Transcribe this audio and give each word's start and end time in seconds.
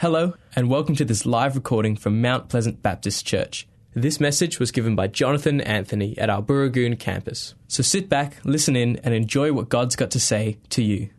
Hello, 0.00 0.32
and 0.56 0.70
welcome 0.70 0.96
to 0.96 1.04
this 1.04 1.26
live 1.26 1.54
recording 1.54 1.94
from 1.94 2.22
Mount 2.22 2.48
Pleasant 2.48 2.82
Baptist 2.82 3.26
Church. 3.26 3.68
This 3.92 4.18
message 4.18 4.58
was 4.58 4.72
given 4.72 4.96
by 4.96 5.08
Jonathan 5.08 5.60
Anthony 5.60 6.16
at 6.16 6.30
our 6.30 6.40
Burragoon 6.40 6.98
campus. 6.98 7.54
So 7.68 7.82
sit 7.82 8.08
back, 8.08 8.38
listen 8.42 8.76
in, 8.76 8.96
and 9.04 9.12
enjoy 9.12 9.52
what 9.52 9.68
God's 9.68 9.96
got 9.96 10.10
to 10.12 10.18
say 10.18 10.56
to 10.70 10.82
you. 10.82 11.10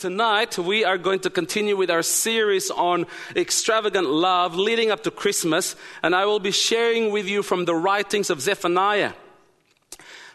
Tonight, 0.00 0.58
we 0.58 0.84
are 0.84 0.98
going 0.98 1.20
to 1.20 1.30
continue 1.30 1.76
with 1.76 1.92
our 1.92 2.02
series 2.02 2.72
on 2.72 3.06
extravagant 3.36 4.10
love 4.10 4.56
leading 4.56 4.90
up 4.90 5.04
to 5.04 5.12
Christmas, 5.12 5.76
and 6.02 6.12
I 6.12 6.24
will 6.24 6.40
be 6.40 6.50
sharing 6.50 7.12
with 7.12 7.28
you 7.28 7.44
from 7.44 7.66
the 7.66 7.76
writings 7.76 8.30
of 8.30 8.40
Zephaniah. 8.40 9.12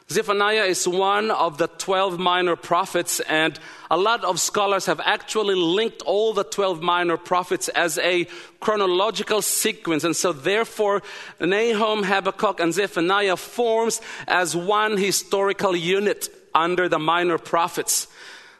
Zephaniah 0.10 0.66
is 0.66 0.88
one 0.88 1.32
of 1.32 1.58
the 1.58 1.68
12 1.68 2.20
minor 2.20 2.56
prophets, 2.56 3.20
and 3.22 3.58
a 3.90 3.98
lot 3.98 4.24
of 4.24 4.40
scholars 4.40 4.86
have 4.86 5.00
actually 5.00 5.56
linked 5.56 6.02
all 6.02 6.34
the 6.34 6.44
12 6.44 6.82
minor 6.82 7.18
prophets 7.18 7.70
as 7.70 7.98
a 8.00 8.26
chronological 8.60 9.42
sequence. 9.42 10.04
And 10.04 10.16
so, 10.16 10.34
therefore, 10.34 11.02
Nahum, 11.40 12.04
Habakkuk, 12.04 12.60
and 12.60 12.74
Zephaniah 12.74 13.38
forms 13.38 14.02
as 14.28 14.56
one 14.56 14.98
historical 14.98 15.76
unit 15.76 16.30
under 16.54 16.90
the 16.90 17.00
minor 17.00 17.38
prophets. 17.38 18.08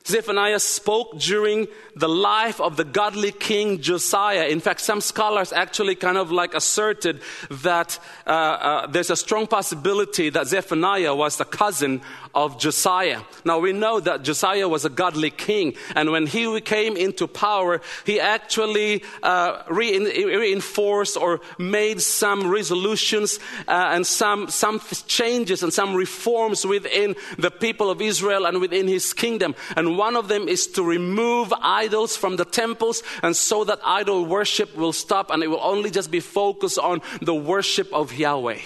Zephaniah 0.06 0.60
spoke 0.60 1.18
during 1.18 1.68
the 1.96 2.10
life 2.10 2.60
of 2.60 2.76
the 2.76 2.84
godly 2.84 3.32
king 3.32 3.80
Josiah. 3.80 4.48
In 4.48 4.60
fact, 4.60 4.82
some 4.82 5.00
scholars 5.00 5.54
actually 5.54 5.96
kind 5.96 6.18
of 6.18 6.30
like 6.30 6.54
asserted 6.54 7.22
that 7.50 8.00
uh, 8.28 8.30
uh, 8.30 8.88
there's 8.88 9.10
a 9.10 9.16
strong 9.16 9.48
possibility 9.48 10.30
that 10.30 10.48
Zephaniah 10.48 11.16
was 11.16 11.38
the 11.38 11.46
cousin 11.46 12.02
of 12.36 12.60
Josiah. 12.60 13.22
Now 13.46 13.60
we 13.60 13.72
know 13.74 14.00
that 14.00 14.24
Josiah 14.24 14.68
was 14.68 14.86
a 14.86 14.90
godly 14.90 15.30
king, 15.30 15.76
and 15.96 16.12
when 16.12 16.28
he 16.28 16.60
came 16.62 16.98
into 16.98 17.28
power, 17.28 17.80
he 18.06 18.20
actually 18.20 19.04
uh, 19.22 19.64
reinforced 19.70 21.16
or 21.16 21.42
made 21.58 22.02
some 22.02 22.48
resolutions 22.48 23.40
uh, 23.68 23.92
and 23.94 24.06
some, 24.06 24.50
some 24.50 24.80
changes 25.08 25.64
and 25.64 25.72
some 25.72 25.94
reforms 25.94 26.66
within 26.66 27.16
the 27.38 27.52
people 27.52 27.90
of 27.90 28.02
Israel 28.02 28.46
and 28.46 28.60
within 28.60 28.88
his 28.88 29.14
kingdom. 29.14 29.56
And 29.78 29.93
one 29.98 30.16
of 30.16 30.28
them 30.28 30.48
is 30.48 30.68
to 30.68 30.84
remove 30.84 31.54
idols 31.62 32.16
from 32.16 32.36
the 32.36 32.46
temples, 32.46 33.04
and 33.22 33.36
so 33.36 33.64
that 33.64 33.80
idol 33.86 34.26
worship 34.26 34.76
will 34.76 34.94
stop 34.94 35.30
and 35.30 35.44
it 35.44 35.48
will 35.48 35.62
only 35.62 35.90
just 35.92 36.12
be 36.12 36.20
focused 36.20 36.80
on 36.80 37.02
the 37.22 37.36
worship 37.36 37.92
of 37.94 38.14
Yahweh. 38.14 38.60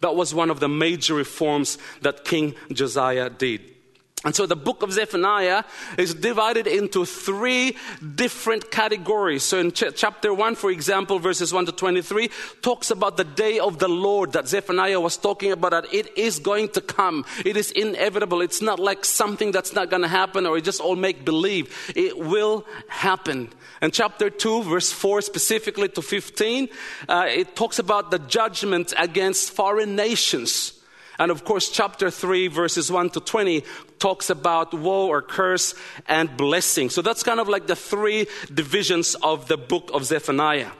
That 0.00 0.14
was 0.14 0.34
one 0.34 0.50
of 0.50 0.60
the 0.60 0.68
major 0.68 1.14
reforms 1.14 1.78
that 2.02 2.24
King 2.24 2.54
Josiah 2.72 3.30
did. 3.30 3.77
And 4.24 4.34
so 4.34 4.46
the 4.46 4.56
book 4.56 4.82
of 4.82 4.92
Zephaniah 4.92 5.62
is 5.96 6.12
divided 6.12 6.66
into 6.66 7.04
three 7.04 7.76
different 8.16 8.68
categories. 8.68 9.44
So 9.44 9.60
in 9.60 9.70
ch- 9.70 9.94
chapter 9.94 10.34
1, 10.34 10.56
for 10.56 10.72
example, 10.72 11.20
verses 11.20 11.52
1 11.52 11.66
to 11.66 11.72
23, 11.72 12.28
talks 12.60 12.90
about 12.90 13.16
the 13.16 13.22
day 13.22 13.60
of 13.60 13.78
the 13.78 13.86
Lord 13.86 14.32
that 14.32 14.48
Zephaniah 14.48 14.98
was 14.98 15.16
talking 15.16 15.52
about, 15.52 15.70
that 15.70 15.94
it 15.94 16.18
is 16.18 16.40
going 16.40 16.70
to 16.70 16.80
come. 16.80 17.24
It 17.44 17.56
is 17.56 17.70
inevitable. 17.70 18.40
It's 18.40 18.60
not 18.60 18.80
like 18.80 19.04
something 19.04 19.52
that's 19.52 19.72
not 19.72 19.88
going 19.88 20.02
to 20.02 20.08
happen 20.08 20.46
or 20.46 20.60
just 20.60 20.80
all 20.80 20.96
make 20.96 21.24
believe. 21.24 21.92
It 21.94 22.18
will 22.18 22.66
happen. 22.88 23.50
And 23.80 23.92
chapter 23.92 24.30
2, 24.30 24.64
verse 24.64 24.90
4 24.90 25.22
specifically 25.22 25.88
to 25.90 26.02
15, 26.02 26.68
uh, 27.08 27.26
it 27.28 27.54
talks 27.54 27.78
about 27.78 28.10
the 28.10 28.18
judgment 28.18 28.92
against 28.98 29.52
foreign 29.52 29.94
nations. 29.94 30.77
And 31.18 31.30
of 31.30 31.44
course, 31.44 31.68
chapter 31.68 32.10
3, 32.10 32.48
verses 32.48 32.92
1 32.92 33.10
to 33.10 33.20
20 33.20 33.64
talks 33.98 34.30
about 34.30 34.72
woe 34.72 35.08
or 35.08 35.20
curse 35.20 35.74
and 36.06 36.36
blessing. 36.36 36.90
So 36.90 37.02
that's 37.02 37.24
kind 37.24 37.40
of 37.40 37.48
like 37.48 37.66
the 37.66 37.76
three 37.76 38.26
divisions 38.52 39.16
of 39.16 39.48
the 39.48 39.56
book 39.56 39.90
of 39.92 40.04
Zephaniah. 40.04 40.70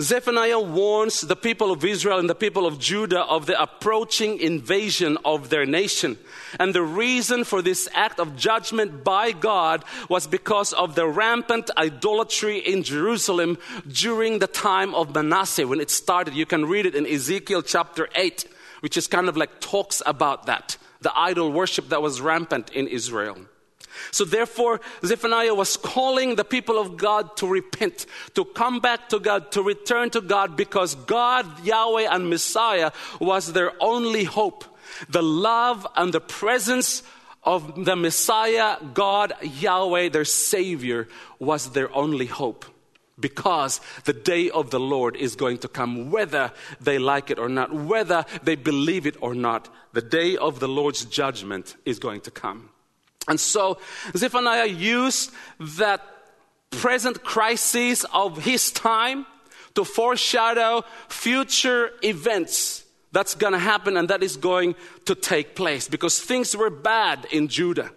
Zephaniah 0.00 0.58
warns 0.58 1.20
the 1.20 1.36
people 1.36 1.70
of 1.70 1.84
Israel 1.84 2.18
and 2.18 2.30
the 2.30 2.34
people 2.34 2.66
of 2.66 2.78
Judah 2.78 3.20
of 3.20 3.44
the 3.44 3.60
approaching 3.60 4.40
invasion 4.40 5.18
of 5.26 5.50
their 5.50 5.66
nation. 5.66 6.16
And 6.58 6.74
the 6.74 6.82
reason 6.82 7.44
for 7.44 7.60
this 7.60 7.86
act 7.92 8.18
of 8.18 8.34
judgment 8.34 9.04
by 9.04 9.32
God 9.32 9.84
was 10.08 10.26
because 10.26 10.72
of 10.72 10.94
the 10.94 11.06
rampant 11.06 11.70
idolatry 11.76 12.56
in 12.58 12.82
Jerusalem 12.82 13.58
during 13.86 14.38
the 14.38 14.46
time 14.46 14.94
of 14.94 15.14
Manasseh 15.14 15.68
when 15.68 15.80
it 15.80 15.90
started. 15.90 16.32
You 16.32 16.46
can 16.46 16.64
read 16.64 16.86
it 16.86 16.94
in 16.94 17.06
Ezekiel 17.06 17.60
chapter 17.60 18.08
8 18.14 18.46
which 18.80 18.96
is 18.96 19.06
kind 19.06 19.28
of 19.28 19.36
like 19.36 19.60
talks 19.60 20.02
about 20.04 20.46
that, 20.46 20.76
the 21.00 21.12
idol 21.18 21.52
worship 21.52 21.88
that 21.88 22.02
was 22.02 22.20
rampant 22.20 22.70
in 22.70 22.88
Israel. 22.88 23.36
So 24.12 24.24
therefore, 24.24 24.80
Zephaniah 25.04 25.54
was 25.54 25.76
calling 25.76 26.36
the 26.36 26.44
people 26.44 26.78
of 26.78 26.96
God 26.96 27.36
to 27.38 27.46
repent, 27.46 28.06
to 28.34 28.44
come 28.44 28.80
back 28.80 29.08
to 29.08 29.18
God, 29.18 29.52
to 29.52 29.62
return 29.62 30.10
to 30.10 30.20
God, 30.20 30.56
because 30.56 30.94
God, 30.94 31.64
Yahweh, 31.64 32.06
and 32.10 32.30
Messiah 32.30 32.92
was 33.20 33.52
their 33.52 33.72
only 33.82 34.24
hope. 34.24 34.64
The 35.08 35.22
love 35.22 35.86
and 35.96 36.12
the 36.12 36.20
presence 36.20 37.02
of 37.42 37.84
the 37.84 37.96
Messiah, 37.96 38.76
God, 38.94 39.32
Yahweh, 39.42 40.10
their 40.10 40.24
Savior, 40.24 41.08
was 41.38 41.70
their 41.70 41.94
only 41.94 42.26
hope 42.26 42.64
because 43.20 43.80
the 44.04 44.12
day 44.12 44.50
of 44.50 44.70
the 44.70 44.80
Lord 44.80 45.16
is 45.16 45.36
going 45.36 45.58
to 45.58 45.68
come, 45.68 46.10
whether 46.10 46.52
they 46.80 46.98
like 46.98 47.30
it 47.30 47.38
or 47.38 47.48
not, 47.48 47.72
whether 47.72 48.24
they 48.42 48.56
believe 48.56 49.06
it 49.06 49.16
or 49.20 49.34
not. 49.34 49.68
The 49.92 50.02
day 50.02 50.36
of 50.36 50.60
the 50.60 50.68
Lord's 50.68 51.04
judgment 51.04 51.76
is 51.84 51.98
going 51.98 52.20
to 52.22 52.30
come. 52.30 52.70
And 53.28 53.38
so 53.38 53.78
Zephaniah 54.16 54.66
used 54.66 55.32
that 55.58 56.02
present 56.70 57.22
crisis 57.24 58.04
of 58.12 58.44
his 58.44 58.70
time 58.70 59.26
to 59.74 59.84
foreshadow 59.84 60.84
future 61.08 61.90
events 62.02 62.84
that's 63.12 63.34
going 63.34 63.52
to 63.52 63.58
happen 63.58 63.96
and 63.96 64.08
that 64.08 64.22
is 64.22 64.36
going 64.36 64.74
to 65.04 65.14
take 65.14 65.54
place 65.54 65.88
because 65.88 66.20
things 66.20 66.56
were 66.56 66.70
bad 66.70 67.26
in 67.32 67.48
Judah. 67.48 67.90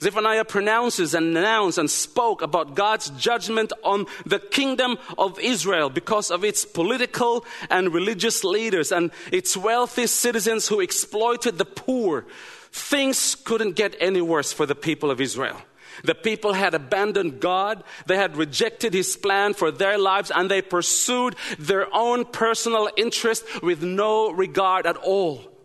Zephaniah 0.00 0.44
pronounces 0.44 1.12
and 1.12 1.36
announced 1.36 1.76
and 1.76 1.90
spoke 1.90 2.40
about 2.40 2.76
God's 2.76 3.10
judgment 3.10 3.72
on 3.82 4.06
the 4.24 4.38
kingdom 4.38 4.96
of 5.18 5.40
Israel 5.40 5.90
because 5.90 6.30
of 6.30 6.44
its 6.44 6.64
political 6.64 7.44
and 7.68 7.92
religious 7.92 8.44
leaders 8.44 8.92
and 8.92 9.10
its 9.32 9.56
wealthy 9.56 10.06
citizens 10.06 10.68
who 10.68 10.78
exploited 10.78 11.58
the 11.58 11.64
poor. 11.64 12.26
Things 12.70 13.34
couldn't 13.34 13.74
get 13.74 13.96
any 13.98 14.20
worse 14.20 14.52
for 14.52 14.66
the 14.66 14.76
people 14.76 15.10
of 15.10 15.20
Israel. 15.20 15.60
The 16.04 16.14
people 16.14 16.52
had 16.52 16.74
abandoned 16.74 17.40
God, 17.40 17.82
they 18.06 18.16
had 18.16 18.36
rejected 18.36 18.94
His 18.94 19.16
plan 19.16 19.52
for 19.52 19.72
their 19.72 19.98
lives, 19.98 20.30
and 20.30 20.48
they 20.48 20.62
pursued 20.62 21.34
their 21.58 21.92
own 21.92 22.24
personal 22.24 22.88
interest 22.96 23.44
with 23.64 23.82
no 23.82 24.30
regard 24.30 24.86
at 24.86 24.96
all. 24.96 25.57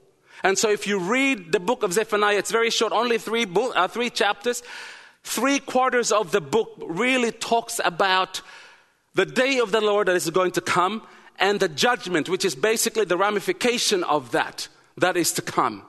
And 0.44 0.58
so 0.58 0.70
if 0.70 0.86
you 0.86 1.00
read 1.00 1.52
the 1.52 1.59
book 1.59 1.84
of 1.84 1.94
Zephaniah, 1.94 2.38
it's 2.38 2.52
very 2.52 2.70
short, 2.70 2.92
only 2.92 3.18
three, 3.18 3.46
book, 3.46 3.74
uh, 3.76 3.88
three 3.88 4.09
chapters. 4.09 4.62
Three 5.24 5.59
quarters 5.59 6.12
of 6.12 6.31
the 6.31 6.42
book 6.42 6.74
really 6.86 7.31
talks 7.31 7.80
about 7.84 8.42
the 9.16 9.26
day 9.26 9.59
of 9.59 9.72
the 9.72 9.80
Lord 9.80 10.08
that 10.08 10.16
is 10.18 10.30
going 10.30 10.52
to 10.52 10.62
come 10.62 11.02
and 11.40 11.59
the 11.59 11.70
judgment, 11.70 12.28
which 12.28 12.44
is 12.44 12.56
basically 12.56 13.06
the 13.06 13.18
ramification 13.18 14.04
of 14.04 14.31
that, 14.31 14.68
that 14.98 15.16
is 15.16 15.31
to 15.34 15.42
come. 15.42 15.84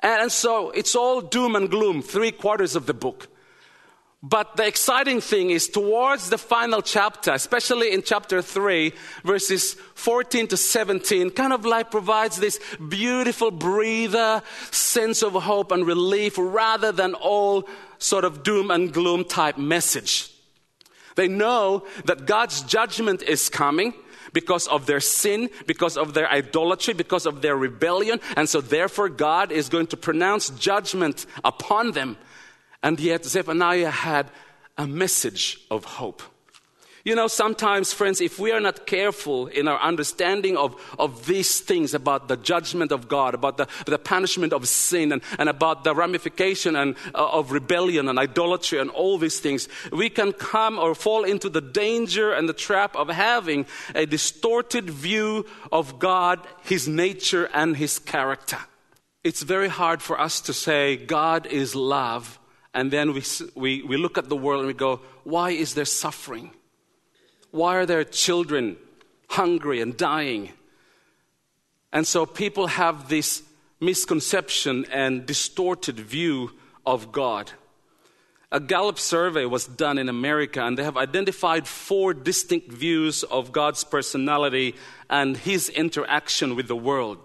And 0.00 0.30
so 0.30 0.70
it's 0.70 0.94
all 0.94 1.20
doom 1.20 1.56
and 1.56 1.68
gloom, 1.68 2.02
three 2.02 2.30
quarters 2.30 2.76
of 2.76 2.86
the 2.86 2.94
book. 2.94 3.26
But 4.22 4.56
the 4.56 4.66
exciting 4.66 5.20
thing 5.20 5.50
is 5.50 5.68
towards 5.68 6.28
the 6.28 6.38
final 6.38 6.82
chapter, 6.82 7.32
especially 7.32 7.92
in 7.92 8.02
chapter 8.02 8.42
3, 8.42 8.92
verses 9.24 9.74
14 9.94 10.48
to 10.48 10.56
17, 10.56 11.30
kind 11.30 11.52
of 11.52 11.64
like 11.64 11.92
provides 11.92 12.36
this 12.36 12.58
beautiful 12.88 13.52
breather, 13.52 14.42
sense 14.72 15.22
of 15.22 15.34
hope 15.34 15.70
and 15.70 15.86
relief 15.86 16.34
rather 16.36 16.90
than 16.90 17.14
all 17.14 17.68
sort 17.98 18.24
of 18.24 18.42
doom 18.42 18.72
and 18.72 18.92
gloom 18.92 19.24
type 19.24 19.56
message. 19.56 20.32
They 21.14 21.28
know 21.28 21.86
that 22.04 22.26
God's 22.26 22.62
judgment 22.62 23.22
is 23.22 23.48
coming 23.48 23.94
because 24.32 24.66
of 24.66 24.86
their 24.86 25.00
sin, 25.00 25.48
because 25.66 25.96
of 25.96 26.14
their 26.14 26.28
idolatry, 26.28 26.92
because 26.92 27.24
of 27.24 27.40
their 27.40 27.56
rebellion. 27.56 28.20
And 28.36 28.48
so 28.48 28.60
therefore 28.60 29.08
God 29.08 29.52
is 29.52 29.68
going 29.68 29.86
to 29.88 29.96
pronounce 29.96 30.50
judgment 30.50 31.26
upon 31.44 31.92
them. 31.92 32.16
And 32.82 32.98
yet, 33.00 33.24
Zephaniah 33.24 33.90
had 33.90 34.30
a 34.76 34.86
message 34.86 35.60
of 35.70 35.84
hope. 35.84 36.22
You 37.04 37.14
know, 37.14 37.26
sometimes, 37.26 37.92
friends, 37.92 38.20
if 38.20 38.38
we 38.38 38.52
are 38.52 38.60
not 38.60 38.86
careful 38.86 39.46
in 39.46 39.66
our 39.66 39.80
understanding 39.80 40.58
of, 40.58 40.76
of 40.98 41.24
these 41.26 41.60
things 41.60 41.94
about 41.94 42.28
the 42.28 42.36
judgment 42.36 42.92
of 42.92 43.08
God, 43.08 43.34
about 43.34 43.56
the, 43.56 43.66
the 43.86 43.98
punishment 43.98 44.52
of 44.52 44.68
sin, 44.68 45.12
and, 45.12 45.22
and 45.38 45.48
about 45.48 45.84
the 45.84 45.94
ramification 45.94 46.76
and, 46.76 46.96
uh, 47.14 47.30
of 47.30 47.50
rebellion 47.50 48.08
and 48.08 48.18
idolatry 48.18 48.78
and 48.78 48.90
all 48.90 49.16
these 49.16 49.40
things, 49.40 49.68
we 49.90 50.10
can 50.10 50.32
come 50.32 50.78
or 50.78 50.94
fall 50.94 51.24
into 51.24 51.48
the 51.48 51.62
danger 51.62 52.32
and 52.32 52.46
the 52.46 52.52
trap 52.52 52.94
of 52.94 53.08
having 53.08 53.64
a 53.94 54.04
distorted 54.04 54.90
view 54.90 55.46
of 55.72 55.98
God, 55.98 56.46
His 56.64 56.88
nature, 56.88 57.48
and 57.54 57.76
His 57.76 57.98
character. 57.98 58.58
It's 59.24 59.42
very 59.42 59.68
hard 59.68 60.02
for 60.02 60.20
us 60.20 60.42
to 60.42 60.52
say 60.52 60.96
God 60.96 61.46
is 61.46 61.74
love 61.74 62.38
and 62.74 62.90
then 62.90 63.12
we, 63.14 63.22
we, 63.54 63.82
we 63.82 63.96
look 63.96 64.18
at 64.18 64.28
the 64.28 64.36
world 64.36 64.60
and 64.60 64.66
we 64.66 64.74
go, 64.74 65.00
why 65.24 65.50
is 65.50 65.74
there 65.74 65.84
suffering? 65.84 66.50
Why 67.50 67.76
are 67.76 67.86
there 67.86 68.04
children 68.04 68.76
hungry 69.28 69.80
and 69.80 69.96
dying? 69.96 70.50
And 71.92 72.06
so 72.06 72.26
people 72.26 72.66
have 72.66 73.08
this 73.08 73.42
misconception 73.80 74.86
and 74.92 75.24
distorted 75.24 75.98
view 75.98 76.52
of 76.84 77.12
God. 77.12 77.52
A 78.50 78.60
Gallup 78.60 78.98
survey 78.98 79.44
was 79.44 79.66
done 79.66 79.98
in 79.98 80.08
America, 80.08 80.62
and 80.62 80.76
they 80.76 80.84
have 80.84 80.96
identified 80.96 81.66
four 81.66 82.14
distinct 82.14 82.72
views 82.72 83.22
of 83.22 83.52
God's 83.52 83.84
personality 83.84 84.74
and 85.10 85.36
his 85.36 85.68
interaction 85.68 86.56
with 86.56 86.66
the 86.66 86.76
world. 86.76 87.18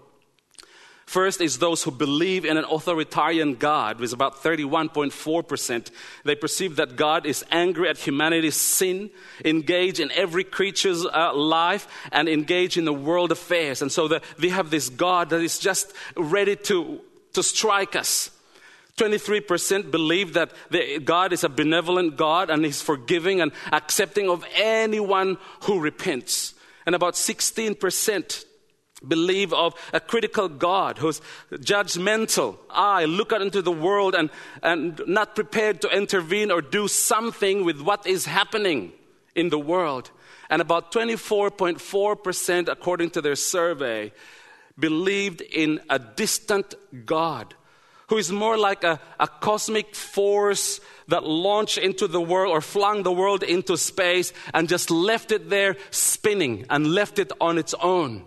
First 1.06 1.40
is 1.40 1.58
those 1.58 1.82
who 1.82 1.90
believe 1.90 2.44
in 2.44 2.56
an 2.56 2.64
authoritarian 2.64 3.56
God, 3.56 4.00
with 4.00 4.12
about 4.12 4.42
31.4%. 4.42 5.90
They 6.24 6.34
perceive 6.34 6.76
that 6.76 6.96
God 6.96 7.26
is 7.26 7.44
angry 7.50 7.88
at 7.88 7.98
humanity's 7.98 8.56
sin, 8.56 9.10
engage 9.44 10.00
in 10.00 10.10
every 10.12 10.44
creature's 10.44 11.04
uh, 11.04 11.34
life, 11.34 11.86
and 12.10 12.28
engage 12.28 12.78
in 12.78 12.86
the 12.86 12.92
world 12.92 13.32
affairs. 13.32 13.82
And 13.82 13.92
so 13.92 14.08
the, 14.08 14.22
they 14.38 14.48
have 14.48 14.70
this 14.70 14.88
God 14.88 15.30
that 15.30 15.42
is 15.42 15.58
just 15.58 15.92
ready 16.16 16.56
to, 16.56 17.00
to 17.34 17.42
strike 17.42 17.96
us. 17.96 18.30
23% 18.96 19.90
believe 19.90 20.34
that 20.34 20.52
the, 20.70 21.00
God 21.00 21.32
is 21.32 21.44
a 21.44 21.48
benevolent 21.48 22.16
God 22.16 22.48
and 22.48 22.64
He's 22.64 22.80
forgiving 22.80 23.40
and 23.40 23.52
accepting 23.72 24.30
of 24.30 24.44
anyone 24.54 25.36
who 25.64 25.80
repents. 25.80 26.54
And 26.86 26.94
about 26.94 27.14
16% 27.14 28.44
believe 29.06 29.52
of 29.52 29.74
a 29.92 30.00
critical 30.00 30.48
God 30.48 30.98
who's 30.98 31.20
judgmental. 31.52 32.58
I 32.70 33.04
look 33.04 33.32
out 33.32 33.42
into 33.42 33.62
the 33.62 33.72
world 33.72 34.14
and, 34.14 34.30
and 34.62 35.00
not 35.06 35.34
prepared 35.34 35.80
to 35.82 35.88
intervene 35.88 36.50
or 36.50 36.60
do 36.60 36.88
something 36.88 37.64
with 37.64 37.80
what 37.80 38.06
is 38.06 38.26
happening 38.26 38.92
in 39.34 39.50
the 39.50 39.58
world. 39.58 40.10
And 40.50 40.60
about 40.60 40.92
24.4%, 40.92 42.68
according 42.68 43.10
to 43.10 43.20
their 43.20 43.36
survey, 43.36 44.12
believed 44.78 45.40
in 45.40 45.80
a 45.88 45.98
distant 45.98 46.74
God 47.06 47.54
who 48.08 48.18
is 48.18 48.30
more 48.30 48.58
like 48.58 48.84
a, 48.84 49.00
a 49.18 49.26
cosmic 49.26 49.94
force 49.94 50.80
that 51.08 51.24
launched 51.24 51.78
into 51.78 52.06
the 52.06 52.20
world 52.20 52.52
or 52.52 52.60
flung 52.60 53.02
the 53.02 53.12
world 53.12 53.42
into 53.42 53.76
space 53.76 54.32
and 54.52 54.68
just 54.68 54.90
left 54.90 55.32
it 55.32 55.48
there 55.48 55.76
spinning 55.90 56.66
and 56.70 56.86
left 56.86 57.18
it 57.18 57.32
on 57.40 57.58
its 57.58 57.74
own. 57.74 58.24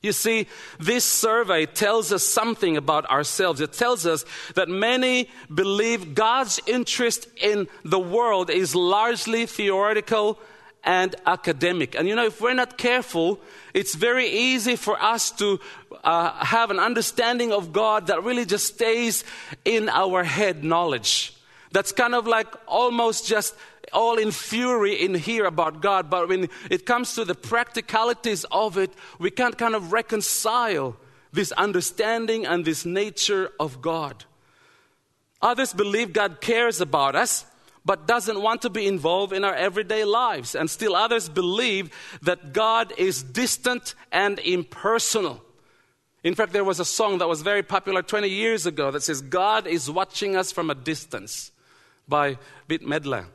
You 0.00 0.12
see, 0.12 0.46
this 0.78 1.04
survey 1.04 1.66
tells 1.66 2.12
us 2.12 2.22
something 2.22 2.76
about 2.76 3.10
ourselves. 3.10 3.60
It 3.60 3.72
tells 3.72 4.06
us 4.06 4.24
that 4.54 4.68
many 4.68 5.28
believe 5.52 6.14
God's 6.14 6.60
interest 6.66 7.26
in 7.36 7.66
the 7.84 7.98
world 7.98 8.48
is 8.48 8.76
largely 8.76 9.46
theoretical 9.46 10.38
and 10.84 11.16
academic. 11.26 11.96
And 11.96 12.06
you 12.06 12.14
know, 12.14 12.26
if 12.26 12.40
we're 12.40 12.54
not 12.54 12.78
careful, 12.78 13.40
it's 13.74 13.96
very 13.96 14.28
easy 14.28 14.76
for 14.76 15.02
us 15.02 15.32
to 15.32 15.58
uh, 16.04 16.44
have 16.44 16.70
an 16.70 16.78
understanding 16.78 17.52
of 17.52 17.72
God 17.72 18.06
that 18.06 18.22
really 18.22 18.44
just 18.44 18.66
stays 18.66 19.24
in 19.64 19.88
our 19.88 20.22
head 20.22 20.62
knowledge. 20.62 21.34
That's 21.72 21.90
kind 21.90 22.14
of 22.14 22.26
like 22.28 22.46
almost 22.68 23.26
just 23.26 23.54
all 23.92 24.18
in 24.18 24.30
fury 24.30 24.94
in 24.94 25.14
here 25.14 25.44
about 25.44 25.80
God, 25.82 26.10
but 26.10 26.28
when 26.28 26.48
it 26.70 26.86
comes 26.86 27.14
to 27.14 27.24
the 27.24 27.34
practicalities 27.34 28.44
of 28.50 28.78
it, 28.78 28.92
we 29.18 29.30
can't 29.30 29.56
kind 29.56 29.74
of 29.74 29.92
reconcile 29.92 30.96
this 31.32 31.52
understanding 31.52 32.46
and 32.46 32.64
this 32.64 32.84
nature 32.84 33.50
of 33.60 33.82
God. 33.82 34.24
Others 35.40 35.72
believe 35.74 36.12
God 36.12 36.40
cares 36.40 36.80
about 36.80 37.14
us, 37.14 37.46
but 37.84 38.06
doesn't 38.06 38.42
want 38.42 38.62
to 38.62 38.70
be 38.70 38.86
involved 38.86 39.32
in 39.32 39.44
our 39.44 39.54
everyday 39.54 40.04
lives. 40.04 40.54
And 40.54 40.68
still 40.68 40.94
others 40.96 41.28
believe 41.28 41.90
that 42.22 42.52
God 42.52 42.92
is 42.98 43.22
distant 43.22 43.94
and 44.10 44.38
impersonal. 44.40 45.42
In 46.24 46.34
fact, 46.34 46.52
there 46.52 46.64
was 46.64 46.80
a 46.80 46.84
song 46.84 47.18
that 47.18 47.28
was 47.28 47.42
very 47.42 47.62
popular 47.62 48.02
20 48.02 48.28
years 48.28 48.66
ago 48.66 48.90
that 48.90 49.02
says, 49.02 49.22
God 49.22 49.66
is 49.66 49.90
watching 49.90 50.36
us 50.36 50.50
from 50.50 50.68
a 50.68 50.74
distance 50.74 51.52
by 52.08 52.36
Bette 52.66 52.84
Midler. 52.84 53.26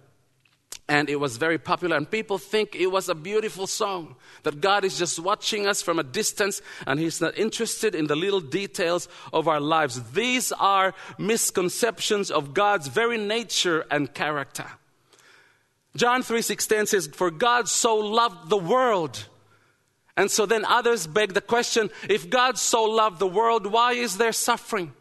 And 0.90 1.10
it 1.10 1.16
was 1.16 1.38
very 1.38 1.58
popular, 1.58 1.96
and 1.96 2.10
people 2.10 2.38
think 2.38 2.76
it 2.76 2.88
was 2.88 3.08
a 3.08 3.16
beautiful 3.16 3.68
song. 3.68 4.16
That 4.44 4.60
God 4.60 4.84
is 4.84 4.98
just 4.98 5.18
watching 5.18 5.66
us 5.66 5.82
from 5.82 5.98
a 5.98 6.04
distance 6.04 6.62
and 6.86 7.00
He's 7.00 7.22
not 7.22 7.38
interested 7.38 7.96
in 7.96 8.08
the 8.08 8.18
little 8.18 8.42
details 8.42 9.08
of 9.32 9.48
our 9.48 9.62
lives. 9.62 10.12
These 10.12 10.52
are 10.52 10.94
misconceptions 11.18 12.30
of 12.30 12.54
God's 12.54 12.90
very 12.90 13.18
nature 13.18 13.86
and 13.90 14.14
character. 14.14 14.66
John 15.96 16.22
3:16 16.22 16.88
says, 16.88 17.08
For 17.08 17.32
God 17.32 17.70
so 17.70 17.96
loved 17.96 18.50
the 18.50 18.58
world. 18.58 19.28
And 20.18 20.30
so 20.30 20.46
then 20.46 20.66
others 20.66 21.08
beg 21.08 21.34
the 21.34 21.42
question 21.42 21.90
if 22.10 22.30
God 22.30 22.58
so 22.58 22.84
loved 22.84 23.20
the 23.20 23.28
world, 23.28 23.66
why 23.68 23.94
is 23.94 24.18
there 24.18 24.32
suffering? 24.32 24.94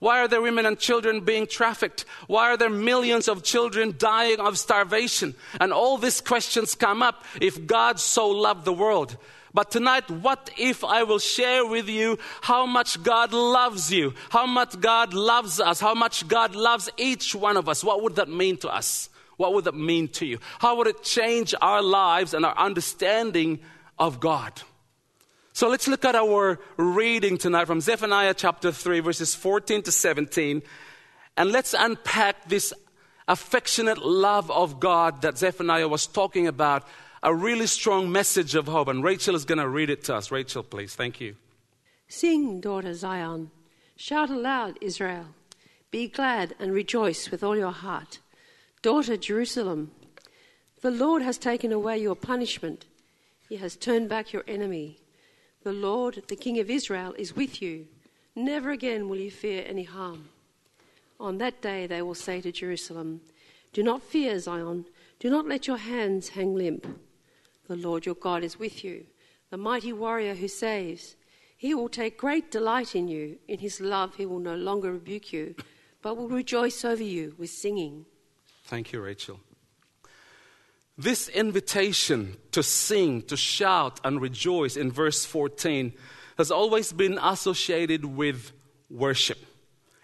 Why 0.00 0.20
are 0.20 0.28
there 0.28 0.40
women 0.40 0.66
and 0.66 0.78
children 0.78 1.20
being 1.20 1.46
trafficked? 1.46 2.04
Why 2.26 2.50
are 2.50 2.56
there 2.56 2.70
millions 2.70 3.28
of 3.28 3.42
children 3.42 3.94
dying 3.98 4.40
of 4.40 4.58
starvation? 4.58 5.34
And 5.60 5.72
all 5.72 5.98
these 5.98 6.20
questions 6.20 6.74
come 6.74 7.02
up 7.02 7.24
if 7.40 7.66
God 7.66 7.98
so 7.98 8.28
loved 8.28 8.64
the 8.64 8.72
world. 8.72 9.16
But 9.54 9.70
tonight, 9.70 10.10
what 10.10 10.50
if 10.56 10.84
I 10.84 11.02
will 11.02 11.18
share 11.18 11.66
with 11.66 11.88
you 11.88 12.18
how 12.42 12.66
much 12.66 13.02
God 13.02 13.32
loves 13.32 13.92
you, 13.92 14.14
how 14.30 14.46
much 14.46 14.78
God 14.78 15.14
loves 15.14 15.58
us, 15.58 15.80
how 15.80 15.94
much 15.94 16.28
God 16.28 16.54
loves 16.54 16.90
each 16.96 17.34
one 17.34 17.56
of 17.56 17.68
us? 17.68 17.82
What 17.82 18.02
would 18.02 18.16
that 18.16 18.28
mean 18.28 18.56
to 18.58 18.68
us? 18.68 19.08
What 19.36 19.54
would 19.54 19.64
that 19.64 19.74
mean 19.74 20.08
to 20.08 20.26
you? 20.26 20.38
How 20.58 20.76
would 20.76 20.86
it 20.86 21.02
change 21.02 21.54
our 21.62 21.80
lives 21.80 22.34
and 22.34 22.44
our 22.44 22.56
understanding 22.58 23.60
of 23.98 24.20
God? 24.20 24.60
So 25.58 25.68
let's 25.68 25.88
look 25.88 26.04
at 26.04 26.14
our 26.14 26.60
reading 26.76 27.36
tonight 27.36 27.64
from 27.64 27.80
Zephaniah 27.80 28.32
chapter 28.32 28.70
3, 28.70 29.00
verses 29.00 29.34
14 29.34 29.82
to 29.82 29.90
17. 29.90 30.62
And 31.36 31.50
let's 31.50 31.74
unpack 31.76 32.48
this 32.48 32.72
affectionate 33.26 33.98
love 33.98 34.52
of 34.52 34.78
God 34.78 35.22
that 35.22 35.36
Zephaniah 35.36 35.88
was 35.88 36.06
talking 36.06 36.46
about. 36.46 36.86
A 37.24 37.34
really 37.34 37.66
strong 37.66 38.12
message 38.12 38.54
of 38.54 38.68
hope. 38.68 38.86
And 38.86 39.02
Rachel 39.02 39.34
is 39.34 39.44
going 39.44 39.58
to 39.58 39.68
read 39.68 39.90
it 39.90 40.04
to 40.04 40.14
us. 40.14 40.30
Rachel, 40.30 40.62
please. 40.62 40.94
Thank 40.94 41.20
you. 41.20 41.34
Sing, 42.06 42.60
daughter 42.60 42.94
Zion. 42.94 43.50
Shout 43.96 44.30
aloud, 44.30 44.78
Israel. 44.80 45.26
Be 45.90 46.06
glad 46.06 46.54
and 46.60 46.72
rejoice 46.72 47.32
with 47.32 47.42
all 47.42 47.56
your 47.56 47.72
heart. 47.72 48.20
Daughter 48.80 49.16
Jerusalem, 49.16 49.90
the 50.82 50.92
Lord 50.92 51.22
has 51.22 51.36
taken 51.36 51.72
away 51.72 51.98
your 51.98 52.14
punishment. 52.14 52.86
He 53.48 53.56
has 53.56 53.74
turned 53.74 54.08
back 54.08 54.32
your 54.32 54.44
enemy. 54.46 55.00
The 55.62 55.72
Lord, 55.72 56.22
the 56.28 56.36
King 56.36 56.58
of 56.58 56.70
Israel, 56.70 57.14
is 57.18 57.34
with 57.34 57.60
you. 57.60 57.86
Never 58.36 58.70
again 58.70 59.08
will 59.08 59.18
you 59.18 59.30
fear 59.30 59.64
any 59.66 59.82
harm. 59.84 60.28
On 61.20 61.38
that 61.38 61.60
day 61.60 61.86
they 61.86 62.02
will 62.02 62.14
say 62.14 62.40
to 62.40 62.52
Jerusalem, 62.52 63.20
Do 63.72 63.82
not 63.82 64.02
fear, 64.02 64.38
Zion. 64.38 64.86
Do 65.18 65.30
not 65.30 65.48
let 65.48 65.66
your 65.66 65.78
hands 65.78 66.30
hang 66.30 66.54
limp. 66.54 66.86
The 67.66 67.76
Lord 67.76 68.06
your 68.06 68.14
God 68.14 68.44
is 68.44 68.58
with 68.58 68.84
you, 68.84 69.04
the 69.50 69.56
mighty 69.56 69.92
warrior 69.92 70.34
who 70.34 70.48
saves. 70.48 71.16
He 71.56 71.74
will 71.74 71.88
take 71.88 72.16
great 72.16 72.52
delight 72.52 72.94
in 72.94 73.08
you. 73.08 73.38
In 73.48 73.58
his 73.58 73.80
love, 73.80 74.14
he 74.14 74.26
will 74.26 74.38
no 74.38 74.54
longer 74.54 74.92
rebuke 74.92 75.32
you, 75.32 75.56
but 76.00 76.16
will 76.16 76.28
rejoice 76.28 76.84
over 76.84 77.02
you 77.02 77.34
with 77.36 77.50
singing. 77.50 78.06
Thank 78.64 78.92
you, 78.92 79.00
Rachel. 79.00 79.40
This 81.00 81.28
invitation 81.28 82.36
to 82.50 82.64
sing, 82.64 83.22
to 83.22 83.36
shout, 83.36 84.00
and 84.02 84.20
rejoice 84.20 84.76
in 84.76 84.90
verse 84.90 85.24
14 85.24 85.92
has 86.36 86.50
always 86.50 86.92
been 86.92 87.20
associated 87.22 88.04
with 88.04 88.50
worship 88.90 89.38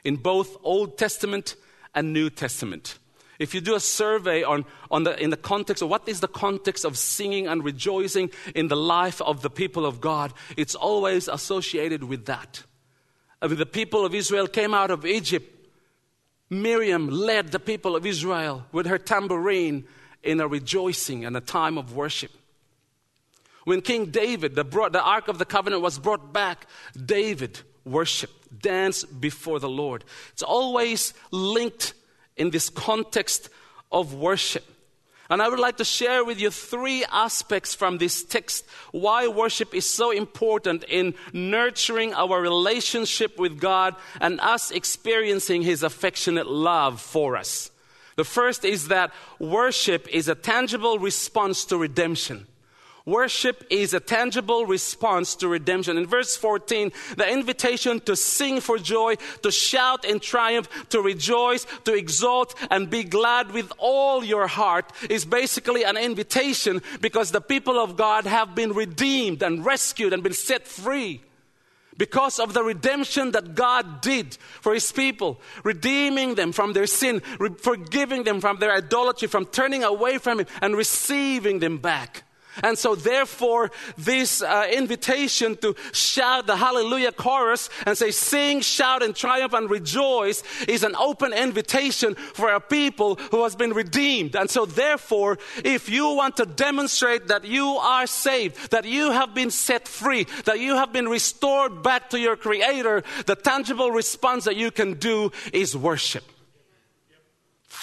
in 0.04 0.14
both 0.14 0.56
Old 0.62 0.96
Testament 0.96 1.56
and 1.96 2.12
New 2.12 2.30
Testament. 2.30 2.98
If 3.40 3.56
you 3.56 3.60
do 3.60 3.74
a 3.74 3.80
survey 3.80 4.44
on, 4.44 4.64
on 4.88 5.02
the, 5.02 5.20
in 5.20 5.30
the 5.30 5.36
context 5.36 5.82
of 5.82 5.88
what 5.88 6.08
is 6.08 6.20
the 6.20 6.28
context 6.28 6.84
of 6.84 6.96
singing 6.96 7.48
and 7.48 7.64
rejoicing 7.64 8.30
in 8.54 8.68
the 8.68 8.76
life 8.76 9.20
of 9.20 9.42
the 9.42 9.50
people 9.50 9.86
of 9.86 10.00
God, 10.00 10.32
it's 10.56 10.76
always 10.76 11.26
associated 11.26 12.04
with 12.04 12.26
that. 12.26 12.62
I 13.42 13.48
mean, 13.48 13.58
the 13.58 13.66
people 13.66 14.06
of 14.06 14.14
Israel 14.14 14.46
came 14.46 14.72
out 14.72 14.92
of 14.92 15.04
Egypt. 15.04 15.50
Miriam 16.50 17.08
led 17.08 17.50
the 17.50 17.58
people 17.58 17.96
of 17.96 18.06
Israel 18.06 18.64
with 18.70 18.86
her 18.86 18.98
tambourine 18.98 19.88
in 20.24 20.40
a 20.40 20.48
rejoicing 20.48 21.24
and 21.24 21.36
a 21.36 21.40
time 21.40 21.78
of 21.78 21.94
worship. 21.94 22.30
When 23.64 23.80
King 23.80 24.06
David, 24.06 24.54
the, 24.54 24.64
brought, 24.64 24.92
the 24.92 25.02
Ark 25.02 25.28
of 25.28 25.38
the 25.38 25.44
Covenant, 25.44 25.82
was 25.82 25.98
brought 25.98 26.32
back, 26.32 26.66
David 26.94 27.60
worshiped, 27.84 28.60
danced 28.60 29.20
before 29.20 29.58
the 29.58 29.68
Lord. 29.68 30.04
It's 30.32 30.42
always 30.42 31.14
linked 31.30 31.94
in 32.36 32.50
this 32.50 32.68
context 32.68 33.48
of 33.90 34.14
worship. 34.14 34.64
And 35.30 35.40
I 35.40 35.48
would 35.48 35.58
like 35.58 35.78
to 35.78 35.84
share 35.84 36.22
with 36.24 36.38
you 36.38 36.50
three 36.50 37.04
aspects 37.10 37.74
from 37.74 37.96
this 37.96 38.22
text 38.22 38.66
why 38.92 39.26
worship 39.28 39.74
is 39.74 39.88
so 39.88 40.10
important 40.10 40.84
in 40.84 41.14
nurturing 41.32 42.12
our 42.12 42.40
relationship 42.40 43.38
with 43.38 43.58
God 43.58 43.96
and 44.20 44.38
us 44.40 44.70
experiencing 44.70 45.62
His 45.62 45.82
affectionate 45.82 46.46
love 46.46 47.00
for 47.00 47.36
us. 47.36 47.70
The 48.16 48.24
first 48.24 48.64
is 48.64 48.88
that 48.88 49.12
worship 49.38 50.08
is 50.08 50.28
a 50.28 50.34
tangible 50.34 50.98
response 50.98 51.64
to 51.66 51.76
redemption. 51.76 52.46
Worship 53.06 53.66
is 53.68 53.92
a 53.92 54.00
tangible 54.00 54.64
response 54.64 55.34
to 55.36 55.48
redemption. 55.48 55.98
In 55.98 56.06
verse 56.06 56.36
14, 56.36 56.90
the 57.18 57.30
invitation 57.30 58.00
to 58.00 58.16
sing 58.16 58.62
for 58.62 58.78
joy, 58.78 59.16
to 59.42 59.50
shout 59.50 60.06
in 60.06 60.20
triumph, 60.20 60.70
to 60.88 61.02
rejoice, 61.02 61.66
to 61.84 61.92
exult, 61.92 62.54
and 62.70 62.88
be 62.88 63.04
glad 63.04 63.50
with 63.50 63.70
all 63.76 64.24
your 64.24 64.46
heart 64.46 64.90
is 65.10 65.26
basically 65.26 65.84
an 65.84 65.98
invitation 65.98 66.80
because 67.02 67.30
the 67.30 67.42
people 67.42 67.78
of 67.78 67.96
God 67.96 68.24
have 68.24 68.54
been 68.54 68.72
redeemed 68.72 69.42
and 69.42 69.66
rescued 69.66 70.14
and 70.14 70.22
been 70.22 70.32
set 70.32 70.66
free 70.66 71.20
because 71.96 72.38
of 72.38 72.54
the 72.54 72.62
redemption 72.62 73.32
that 73.32 73.54
God 73.54 74.00
did 74.00 74.36
for 74.60 74.74
His 74.74 74.90
people, 74.92 75.40
redeeming 75.62 76.34
them 76.34 76.52
from 76.52 76.72
their 76.72 76.86
sin, 76.86 77.22
re- 77.38 77.50
forgiving 77.58 78.24
them 78.24 78.40
from 78.40 78.58
their 78.58 78.72
idolatry, 78.72 79.28
from 79.28 79.46
turning 79.46 79.84
away 79.84 80.18
from 80.18 80.40
Him, 80.40 80.46
and 80.60 80.76
receiving 80.76 81.60
them 81.60 81.78
back. 81.78 82.24
And 82.62 82.78
so, 82.78 82.94
therefore, 82.94 83.70
this 83.96 84.42
uh, 84.42 84.66
invitation 84.72 85.56
to 85.56 85.74
shout 85.92 86.46
the 86.46 86.56
hallelujah 86.56 87.12
chorus 87.12 87.68
and 87.86 87.96
say, 87.96 88.10
sing, 88.10 88.60
shout, 88.60 89.02
and 89.02 89.14
triumph 89.14 89.52
and 89.52 89.68
rejoice 89.68 90.42
is 90.68 90.82
an 90.82 90.94
open 90.96 91.32
invitation 91.32 92.14
for 92.14 92.52
a 92.52 92.60
people 92.60 93.16
who 93.16 93.42
has 93.42 93.56
been 93.56 93.72
redeemed. 93.72 94.36
And 94.36 94.48
so, 94.48 94.66
therefore, 94.66 95.38
if 95.64 95.88
you 95.88 96.14
want 96.14 96.36
to 96.36 96.46
demonstrate 96.46 97.28
that 97.28 97.44
you 97.44 97.66
are 97.66 98.06
saved, 98.06 98.70
that 98.70 98.84
you 98.84 99.10
have 99.10 99.34
been 99.34 99.50
set 99.50 99.88
free, 99.88 100.26
that 100.44 100.60
you 100.60 100.76
have 100.76 100.92
been 100.92 101.08
restored 101.08 101.82
back 101.82 102.10
to 102.10 102.20
your 102.20 102.36
Creator, 102.36 103.02
the 103.26 103.36
tangible 103.36 103.90
response 103.90 104.44
that 104.44 104.56
you 104.56 104.70
can 104.70 104.94
do 104.94 105.32
is 105.52 105.76
worship. 105.76 106.24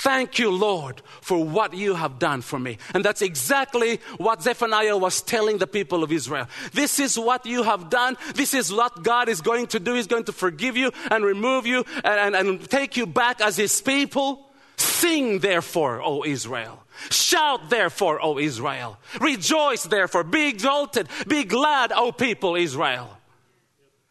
Thank 0.02 0.40
you, 0.40 0.50
Lord, 0.50 1.04
for 1.22 1.46
what 1.46 1.76
you 1.76 1.94
have 1.94 2.18
done 2.18 2.42
for 2.42 2.58
me. 2.58 2.80
And 2.96 3.06
that's 3.06 3.22
exactly 3.22 4.00
what 4.18 4.42
Zephaniah 4.42 4.98
was 4.98 5.22
telling 5.22 5.60
the 5.60 5.68
people 5.68 6.04
of 6.04 6.12
Israel. 6.12 6.48
This 6.74 7.00
is 7.00 7.20
what 7.20 7.46
you 7.46 7.62
have 7.62 7.92
done. 7.92 8.18
This 8.34 8.56
is 8.56 8.74
what 8.74 9.04
God 9.04 9.30
is 9.30 9.42
going 9.42 9.68
to 9.68 9.80
do. 9.80 9.94
He's 9.94 10.08
going 10.08 10.24
to 10.24 10.32
forgive 10.32 10.76
you 10.76 10.92
and 11.12 11.24
remove 11.24 11.68
you 11.68 11.86
and, 12.04 12.36
and, 12.36 12.36
and 12.36 12.68
take 12.68 12.98
you 12.98 13.06
back 13.06 13.42
as 13.42 13.58
His 13.58 13.80
people. 13.80 14.50
Sing, 14.76 15.38
therefore, 15.38 16.02
O 16.02 16.26
Israel. 16.26 16.82
Shout, 17.12 17.70
therefore, 17.70 18.20
O 18.26 18.40
Israel. 18.40 18.98
Rejoice, 19.20 19.84
therefore. 19.84 20.24
Be 20.24 20.50
exalted. 20.50 21.10
Be 21.28 21.44
glad, 21.44 21.92
O 21.92 22.12
people, 22.12 22.56
Israel. 22.56 23.20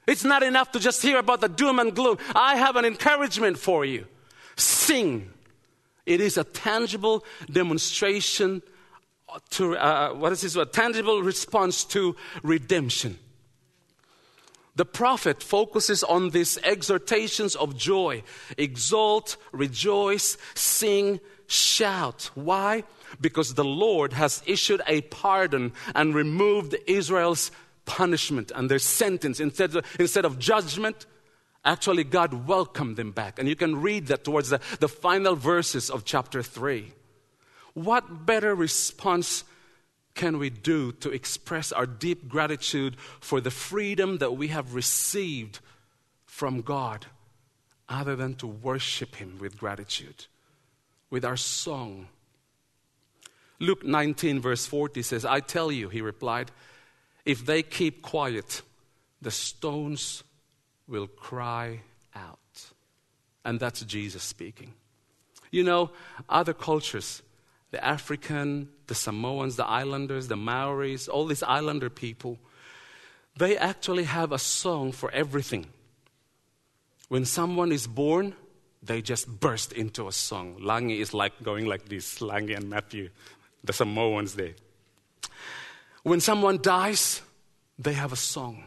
It's 0.07 0.23
not 0.23 0.45
enough 0.45 0.71
to 0.71 0.79
just 0.79 1.03
hear 1.03 1.19
about 1.19 1.41
the 1.41 1.49
doom 1.49 1.81
and 1.81 1.93
gloom. 1.97 2.19
I 2.33 2.55
have 2.55 2.77
an 2.77 2.85
encouragement 2.85 3.59
for 3.59 3.85
you. 3.85 4.07
Sing 4.55 5.31
it 6.11 6.21
is 6.21 6.37
a 6.37 6.45
tangible 6.45 7.25
demonstration 7.50 8.62
to, 9.50 9.76
uh, 9.76 10.12
what 10.12 10.33
is 10.33 10.40
this? 10.40 10.57
A 10.57 10.67
tangible 10.67 11.23
response 11.23 11.85
to 11.85 12.17
redemption. 12.43 13.17
The 14.75 14.85
prophet 14.85 15.40
focuses 15.43 16.02
on 16.02 16.31
these 16.31 16.59
exhortations 16.64 17.55
of 17.55 17.76
joy 17.76 18.25
exalt, 18.59 19.37
rejoice, 19.52 20.37
sing, 20.55 21.21
shout. 21.47 22.31
Why? 22.35 22.83
Because 23.21 23.55
the 23.55 23.64
Lord 23.64 24.12
has 24.14 24.43
issued 24.47 24.83
a 24.88 25.02
pardon 25.02 25.73
and 25.95 26.14
removed 26.14 26.75
Israel's 26.87 27.52
punishment 27.85 28.50
and 28.55 28.69
their 28.69 28.79
sentence. 28.81 29.38
Instead 29.38 29.76
of, 29.76 29.85
instead 30.00 30.25
of 30.25 30.38
judgment, 30.38 31.07
Actually, 31.64 32.05
God 32.05 32.47
welcomed 32.47 32.97
them 32.97 33.12
back. 33.12 33.38
And 33.38 33.49
you 33.49 33.57
can 33.57 33.81
read 33.81 34.07
that 34.07 34.25
towards 34.25 34.49
the, 34.49 34.61
the 34.79 34.88
final 34.88 35.37
verses 35.37 35.90
of 35.90 36.05
chapter 36.05 36.43
3. 36.43 36.93
What 37.75 38.26
better 38.26 38.55
response 38.55 39.45
can 40.14 40.38
we 40.38 40.50
do 40.50 40.93
to 40.93 41.11
express 41.11 41.71
our 41.73 41.87
deep 41.87 42.29
gratitude 42.29 42.97
for 43.21 43.40
the 43.40 43.50
freedom 43.50 44.19
that 44.19 44.33
we 44.33 44.49
have 44.49 44.75
received 44.75 45.61
from 46.26 46.62
God 46.62 47.07
other 47.88 48.17
than 48.17 48.35
to 48.37 48.47
worship 48.47 49.17
Him 49.17 49.38
with 49.38 49.59
gratitude, 49.59 50.26
with 51.11 51.25
our 51.25 51.37
song? 51.37 52.09
Luke 53.59 53.85
19, 53.85 54.40
verse 54.40 54.67
40 54.67 55.02
says, 55.02 55.25
I 55.26 55.40
tell 55.40 55.71
you, 55.71 55.90
he 55.90 56.00
replied, 56.00 56.50
if 57.26 57.45
they 57.45 57.62
keep 57.62 58.00
quiet, 58.00 58.62
the 59.21 59.31
stones 59.31 60.23
will 60.91 61.07
cry 61.07 61.81
out. 62.15 62.39
And 63.45 63.59
that's 63.59 63.81
Jesus 63.83 64.23
speaking. 64.23 64.75
You 65.51 65.65
know, 65.65 65.91
other 66.29 66.53
cultures, 66.53 67.23
the 67.71 67.83
African, 67.83 68.69
the 68.89 68.95
Samoans, 68.95 69.57
the 69.57 69.67
islanders, 69.67 70.29
the 70.29 70.37
Maoris, 70.37 71.09
all 71.09 71.27
these 71.27 71.43
islander 71.43 71.89
people, 71.89 72.39
they 73.37 73.57
actually 73.57 74.05
have 74.05 74.33
a 74.33 74.39
song 74.39 74.93
for 74.93 75.11
everything. 75.13 75.67
When 77.09 77.25
someone 77.25 77.73
is 77.73 77.87
born, 77.87 78.35
they 78.83 79.03
just 79.03 79.29
burst 79.41 79.73
into 79.73 80.09
a 80.09 80.13
song. 80.13 80.57
Langi 80.61 81.01
is 81.01 81.15
like 81.15 81.43
going 81.43 81.67
like 81.67 81.89
this, 81.89 82.19
Langi 82.19 82.57
and 82.57 82.69
Matthew, 82.69 83.11
the 83.65 83.73
Samoans 83.73 84.35
there. 84.35 84.55
When 86.03 86.21
someone 86.21 86.61
dies, 86.63 87.23
they 87.79 87.93
have 87.93 88.13
a 88.13 88.17
song. 88.17 88.65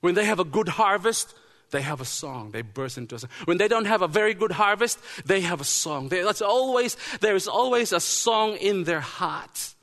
When 0.00 0.14
they 0.14 0.24
have 0.24 0.40
a 0.40 0.44
good 0.44 0.68
harvest, 0.68 1.34
they 1.70 1.82
have 1.82 2.00
a 2.00 2.04
song. 2.04 2.50
They 2.50 2.62
burst 2.62 2.98
into 2.98 3.14
a 3.14 3.18
song. 3.18 3.30
When 3.44 3.58
they 3.58 3.68
don't 3.68 3.84
have 3.84 4.02
a 4.02 4.08
very 4.08 4.34
good 4.34 4.52
harvest, 4.52 4.98
they 5.24 5.40
have 5.42 5.60
a 5.60 5.64
song. 5.64 6.08
They, 6.08 6.22
that's 6.22 6.42
always, 6.42 6.96
there 7.20 7.36
is 7.36 7.46
always 7.46 7.92
a 7.92 8.00
song 8.00 8.56
in 8.56 8.84
their 8.84 9.00
hearts 9.00 9.76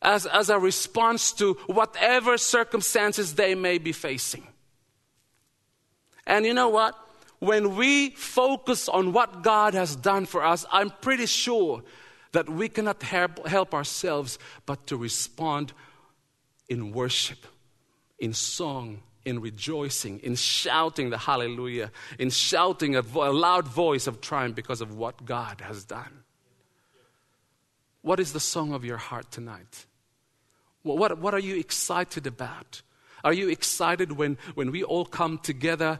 as, 0.00 0.26
as 0.26 0.48
a 0.48 0.58
response 0.58 1.32
to 1.32 1.54
whatever 1.66 2.38
circumstances 2.38 3.34
they 3.34 3.54
may 3.54 3.78
be 3.78 3.92
facing. 3.92 4.46
And 6.26 6.46
you 6.46 6.54
know 6.54 6.68
what? 6.68 6.94
When 7.40 7.76
we 7.76 8.10
focus 8.10 8.88
on 8.88 9.12
what 9.12 9.42
God 9.42 9.74
has 9.74 9.96
done 9.96 10.26
for 10.26 10.44
us, 10.44 10.64
I'm 10.72 10.90
pretty 10.90 11.26
sure 11.26 11.82
that 12.32 12.48
we 12.48 12.68
cannot 12.68 13.02
help, 13.02 13.46
help 13.46 13.74
ourselves 13.74 14.38
but 14.66 14.86
to 14.88 14.96
respond 14.96 15.72
in 16.68 16.92
worship 16.92 17.46
in 18.18 18.32
song, 18.32 19.02
in 19.24 19.40
rejoicing, 19.40 20.20
in 20.20 20.34
shouting 20.34 21.10
the 21.10 21.18
hallelujah, 21.18 21.90
in 22.18 22.30
shouting 22.30 22.96
a, 22.96 23.02
vo- 23.02 23.30
a 23.30 23.32
loud 23.32 23.68
voice 23.68 24.06
of 24.06 24.20
triumph 24.20 24.54
because 24.54 24.80
of 24.80 24.96
what 24.96 25.24
God 25.24 25.60
has 25.60 25.84
done. 25.84 26.24
What 28.02 28.20
is 28.20 28.32
the 28.32 28.40
song 28.40 28.72
of 28.72 28.84
your 28.84 28.96
heart 28.96 29.30
tonight? 29.30 29.86
What, 30.82 30.98
what, 30.98 31.18
what 31.18 31.34
are 31.34 31.38
you 31.40 31.56
excited 31.56 32.26
about? 32.26 32.82
Are 33.24 33.32
you 33.32 33.48
excited 33.48 34.12
when, 34.12 34.38
when 34.54 34.70
we 34.70 34.82
all 34.82 35.04
come 35.04 35.38
together 35.38 35.98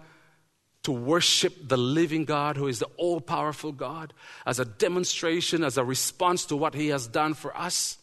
to 0.84 0.92
worship 0.92 1.54
the 1.68 1.76
living 1.76 2.24
God 2.24 2.56
who 2.56 2.68
is 2.68 2.78
the 2.78 2.88
all 2.96 3.20
powerful 3.20 3.72
God 3.72 4.14
as 4.46 4.58
a 4.58 4.64
demonstration, 4.64 5.64
as 5.64 5.76
a 5.76 5.84
response 5.84 6.46
to 6.46 6.56
what 6.56 6.74
He 6.74 6.88
has 6.88 7.06
done 7.06 7.34
for 7.34 7.54
us? 7.56 7.97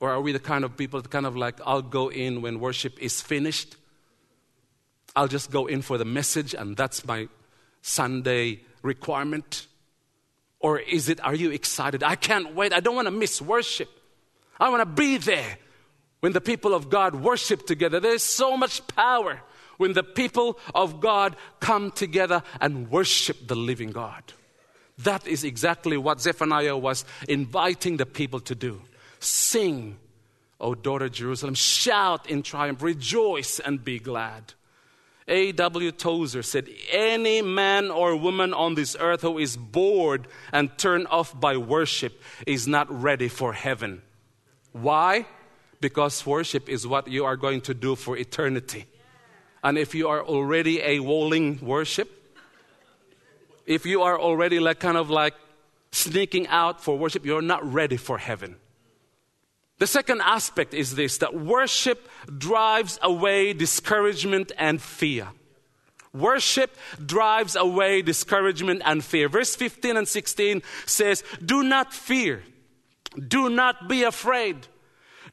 Or 0.00 0.10
are 0.10 0.20
we 0.20 0.32
the 0.32 0.38
kind 0.38 0.64
of 0.64 0.76
people 0.76 1.00
that 1.02 1.10
kind 1.10 1.26
of 1.26 1.36
like, 1.36 1.60
I'll 1.66 1.82
go 1.82 2.08
in 2.08 2.40
when 2.42 2.60
worship 2.60 2.98
is 3.00 3.20
finished? 3.20 3.76
I'll 5.16 5.28
just 5.28 5.50
go 5.50 5.66
in 5.66 5.82
for 5.82 5.98
the 5.98 6.04
message 6.04 6.54
and 6.54 6.76
that's 6.76 7.04
my 7.04 7.28
Sunday 7.82 8.60
requirement? 8.82 9.66
Or 10.60 10.78
is 10.78 11.08
it, 11.08 11.22
are 11.24 11.34
you 11.34 11.50
excited? 11.50 12.02
I 12.02 12.14
can't 12.14 12.54
wait. 12.54 12.72
I 12.72 12.80
don't 12.80 12.94
want 12.94 13.06
to 13.06 13.12
miss 13.12 13.42
worship. 13.42 13.88
I 14.60 14.68
want 14.68 14.82
to 14.82 14.86
be 14.86 15.18
there 15.18 15.58
when 16.20 16.32
the 16.32 16.40
people 16.40 16.74
of 16.74 16.90
God 16.90 17.14
worship 17.14 17.66
together. 17.66 18.00
There's 18.00 18.22
so 18.22 18.56
much 18.56 18.86
power 18.88 19.40
when 19.76 19.92
the 19.92 20.02
people 20.02 20.58
of 20.74 21.00
God 21.00 21.36
come 21.60 21.90
together 21.92 22.42
and 22.60 22.90
worship 22.90 23.46
the 23.46 23.54
living 23.54 23.90
God. 23.90 24.22
That 24.98 25.26
is 25.28 25.44
exactly 25.44 25.96
what 25.96 26.20
Zephaniah 26.20 26.76
was 26.76 27.04
inviting 27.28 27.96
the 27.96 28.06
people 28.06 28.40
to 28.40 28.54
do. 28.56 28.82
Sing, 29.20 29.98
O 30.60 30.74
daughter 30.74 31.08
Jerusalem. 31.08 31.54
Shout 31.54 32.28
in 32.28 32.42
triumph. 32.42 32.82
Rejoice 32.82 33.60
and 33.60 33.84
be 33.84 33.98
glad. 33.98 34.54
A.W. 35.28 35.92
Tozer 35.92 36.42
said, 36.42 36.68
Any 36.90 37.42
man 37.42 37.90
or 37.90 38.16
woman 38.16 38.54
on 38.54 38.74
this 38.74 38.96
earth 38.98 39.20
who 39.20 39.38
is 39.38 39.56
bored 39.56 40.26
and 40.52 40.76
turned 40.78 41.06
off 41.08 41.38
by 41.38 41.56
worship 41.58 42.20
is 42.46 42.66
not 42.66 42.90
ready 42.90 43.28
for 43.28 43.52
heaven. 43.52 44.00
Why? 44.72 45.26
Because 45.80 46.24
worship 46.24 46.68
is 46.68 46.86
what 46.86 47.08
you 47.08 47.26
are 47.26 47.36
going 47.36 47.60
to 47.62 47.74
do 47.74 47.94
for 47.94 48.16
eternity. 48.16 48.86
And 49.62 49.76
if 49.76 49.94
you 49.94 50.08
are 50.08 50.24
already 50.24 50.80
a 50.80 51.00
walling 51.00 51.60
worship, 51.60 52.10
if 53.66 53.84
you 53.84 54.02
are 54.02 54.18
already 54.18 54.60
like 54.60 54.80
kind 54.80 54.96
of 54.96 55.10
like 55.10 55.34
sneaking 55.92 56.46
out 56.48 56.82
for 56.82 56.96
worship, 56.96 57.26
you're 57.26 57.42
not 57.42 57.70
ready 57.70 57.98
for 57.98 58.16
heaven. 58.16 58.56
The 59.78 59.86
second 59.86 60.20
aspect 60.22 60.74
is 60.74 60.94
this 60.94 61.18
that 61.18 61.34
worship 61.34 62.08
drives 62.36 62.98
away 63.02 63.52
discouragement 63.52 64.52
and 64.58 64.82
fear. 64.82 65.28
Worship 66.12 66.76
drives 67.04 67.54
away 67.54 68.02
discouragement 68.02 68.82
and 68.84 69.04
fear. 69.04 69.28
Verse 69.28 69.54
15 69.54 69.96
and 69.96 70.08
16 70.08 70.62
says, 70.86 71.22
Do 71.44 71.62
not 71.62 71.92
fear, 71.92 72.42
do 73.28 73.48
not 73.48 73.88
be 73.88 74.02
afraid, 74.02 74.66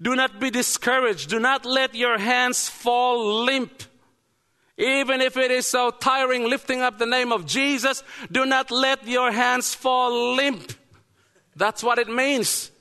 do 0.02 0.16
not 0.16 0.40
be 0.40 0.52
discouraged, 0.52 1.30
do 1.30 1.40
not 1.40 1.66
let 1.66 1.96
your 1.96 2.18
hands 2.18 2.70
fall 2.70 3.44
limp. 3.46 3.84
Even 4.78 5.22
if 5.22 5.38
it 5.38 5.52
is 5.52 5.66
so 5.66 5.90
tiring 5.90 6.50
lifting 6.50 6.82
up 6.82 7.00
the 7.00 7.06
name 7.06 7.32
of 7.32 7.46
Jesus, 7.46 8.04
do 8.30 8.46
not 8.46 8.70
let 8.70 9.08
your 9.08 9.32
hands 9.32 9.74
fall 9.74 10.36
limp. 10.36 10.74
That's 11.56 11.82
what 11.82 11.98
it 11.98 12.10
means. 12.10 12.72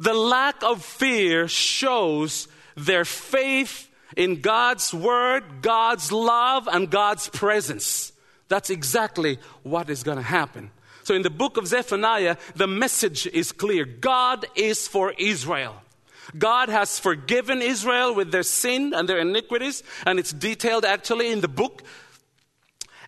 The 0.00 0.14
lack 0.14 0.62
of 0.62 0.82
fear 0.82 1.46
shows 1.46 2.48
their 2.74 3.04
faith 3.04 3.88
in 4.16 4.40
God's 4.40 4.92
word, 4.94 5.44
God's 5.60 6.10
love, 6.10 6.66
and 6.66 6.90
God's 6.90 7.28
presence. 7.28 8.12
That's 8.48 8.70
exactly 8.70 9.38
what 9.62 9.90
is 9.90 10.02
going 10.02 10.16
to 10.16 10.22
happen. 10.22 10.70
So 11.04 11.14
in 11.14 11.22
the 11.22 11.30
book 11.30 11.58
of 11.58 11.66
Zephaniah, 11.66 12.36
the 12.56 12.66
message 12.66 13.26
is 13.26 13.52
clear 13.52 13.84
God 13.84 14.46
is 14.56 14.88
for 14.88 15.12
Israel. 15.18 15.76
God 16.36 16.70
has 16.70 16.98
forgiven 16.98 17.60
Israel 17.60 18.14
with 18.14 18.32
their 18.32 18.42
sin 18.42 18.94
and 18.94 19.08
their 19.08 19.18
iniquities, 19.18 19.82
and 20.06 20.18
it's 20.18 20.32
detailed 20.32 20.84
actually 20.84 21.30
in 21.30 21.40
the 21.40 21.48
book. 21.48 21.82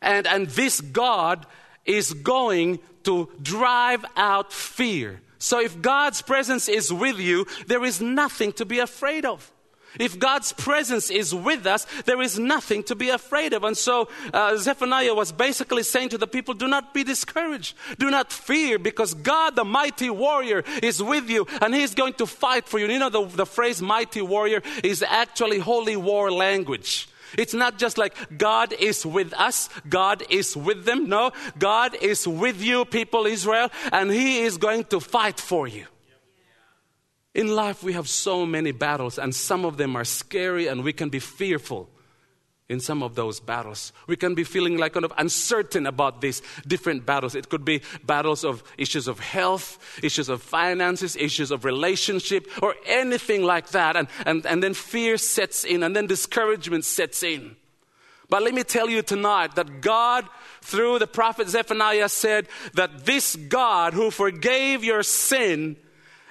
And, 0.02 0.26
and 0.26 0.46
this 0.48 0.80
God 0.80 1.46
is 1.86 2.12
going 2.12 2.80
to 3.04 3.30
drive 3.40 4.04
out 4.16 4.52
fear. 4.52 5.20
So 5.42 5.60
if 5.60 5.82
God's 5.82 6.22
presence 6.22 6.68
is 6.68 6.92
with 6.92 7.18
you, 7.18 7.48
there 7.66 7.82
is 7.84 8.00
nothing 8.00 8.52
to 8.52 8.64
be 8.64 8.78
afraid 8.78 9.24
of. 9.24 9.50
If 9.98 10.16
God's 10.16 10.52
presence 10.52 11.10
is 11.10 11.34
with 11.34 11.66
us, 11.66 11.84
there 12.06 12.22
is 12.22 12.38
nothing 12.38 12.84
to 12.84 12.94
be 12.94 13.10
afraid 13.10 13.52
of. 13.52 13.64
And 13.64 13.76
so 13.76 14.08
uh, 14.32 14.56
Zephaniah 14.56 15.14
was 15.14 15.32
basically 15.32 15.82
saying 15.82 16.10
to 16.10 16.18
the 16.18 16.28
people, 16.28 16.54
do 16.54 16.68
not 16.68 16.94
be 16.94 17.02
discouraged. 17.02 17.76
Do 17.98 18.08
not 18.08 18.32
fear 18.32 18.78
because 18.78 19.14
God, 19.14 19.56
the 19.56 19.64
mighty 19.64 20.10
warrior, 20.10 20.62
is 20.80 21.02
with 21.02 21.28
you 21.28 21.48
and 21.60 21.74
he's 21.74 21.94
going 21.94 22.14
to 22.14 22.26
fight 22.26 22.68
for 22.68 22.78
you. 22.78 22.86
You 22.86 23.00
know, 23.00 23.10
the, 23.10 23.26
the 23.26 23.46
phrase 23.46 23.82
mighty 23.82 24.22
warrior 24.22 24.62
is 24.84 25.02
actually 25.02 25.58
holy 25.58 25.96
war 25.96 26.30
language. 26.30 27.08
It's 27.38 27.54
not 27.54 27.78
just 27.78 27.98
like 27.98 28.14
God 28.36 28.72
is 28.72 29.04
with 29.06 29.32
us, 29.34 29.68
God 29.88 30.22
is 30.30 30.56
with 30.56 30.84
them. 30.84 31.08
No, 31.08 31.32
God 31.58 31.94
is 32.00 32.26
with 32.26 32.62
you, 32.62 32.84
people 32.84 33.26
Israel, 33.26 33.70
and 33.92 34.10
He 34.10 34.40
is 34.40 34.58
going 34.58 34.84
to 34.84 35.00
fight 35.00 35.40
for 35.40 35.66
you. 35.66 35.86
In 37.34 37.48
life, 37.48 37.82
we 37.82 37.94
have 37.94 38.08
so 38.08 38.44
many 38.44 38.72
battles, 38.72 39.18
and 39.18 39.34
some 39.34 39.64
of 39.64 39.76
them 39.78 39.96
are 39.96 40.04
scary, 40.04 40.66
and 40.66 40.84
we 40.84 40.92
can 40.92 41.08
be 41.08 41.18
fearful 41.18 41.88
in 42.72 42.80
some 42.80 43.02
of 43.02 43.14
those 43.14 43.38
battles. 43.38 43.92
We 44.06 44.16
can 44.16 44.34
be 44.34 44.44
feeling 44.44 44.78
like 44.78 44.94
kind 44.94 45.04
of 45.04 45.12
uncertain 45.18 45.86
about 45.86 46.22
these 46.22 46.40
different 46.66 47.04
battles. 47.04 47.34
It 47.34 47.50
could 47.50 47.64
be 47.64 47.82
battles 48.04 48.44
of 48.44 48.64
issues 48.78 49.06
of 49.06 49.20
health, 49.20 49.78
issues 50.02 50.30
of 50.30 50.42
finances, 50.42 51.14
issues 51.14 51.50
of 51.50 51.66
relationship, 51.66 52.48
or 52.62 52.74
anything 52.86 53.42
like 53.42 53.68
that. 53.68 53.94
And, 53.94 54.08
and, 54.24 54.46
and 54.46 54.62
then 54.62 54.72
fear 54.72 55.18
sets 55.18 55.64
in, 55.64 55.82
and 55.82 55.94
then 55.94 56.06
discouragement 56.06 56.86
sets 56.86 57.22
in. 57.22 57.56
But 58.30 58.42
let 58.42 58.54
me 58.54 58.64
tell 58.64 58.88
you 58.88 59.02
tonight 59.02 59.56
that 59.56 59.82
God, 59.82 60.26
through 60.62 60.98
the 60.98 61.06
prophet 61.06 61.50
Zephaniah, 61.50 62.08
said 62.08 62.48
that 62.72 63.04
this 63.04 63.36
God 63.36 63.92
who 63.92 64.10
forgave 64.10 64.82
your 64.82 65.02
sin 65.02 65.76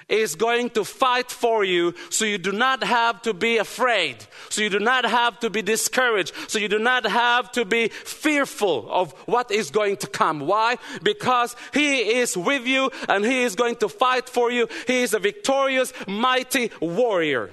is 0.08 0.34
going 0.34 0.70
to 0.70 0.84
fight 0.84 1.30
for 1.30 1.64
you 1.64 1.94
so 2.10 2.24
you 2.24 2.38
do 2.38 2.52
not 2.52 2.82
have 2.84 3.22
to 3.22 3.34
be 3.34 3.58
afraid, 3.58 4.16
so 4.48 4.62
you 4.62 4.70
do 4.70 4.78
not 4.78 5.04
have 5.04 5.38
to 5.40 5.50
be 5.50 5.62
discouraged, 5.62 6.32
so 6.48 6.58
you 6.58 6.68
do 6.68 6.78
not 6.78 7.04
have 7.06 7.50
to 7.52 7.64
be 7.64 7.88
fearful 7.88 8.90
of 8.90 9.12
what 9.26 9.50
is 9.50 9.70
going 9.70 9.96
to 9.98 10.06
come. 10.06 10.40
Why? 10.40 10.78
Because 11.02 11.56
He 11.72 12.18
is 12.18 12.36
with 12.36 12.66
you 12.66 12.90
and 13.08 13.24
He 13.24 13.42
is 13.42 13.54
going 13.54 13.76
to 13.76 13.88
fight 13.88 14.28
for 14.28 14.50
you. 14.50 14.68
He 14.86 15.02
is 15.02 15.14
a 15.14 15.18
victorious, 15.18 15.92
mighty 16.06 16.70
warrior. 16.80 17.50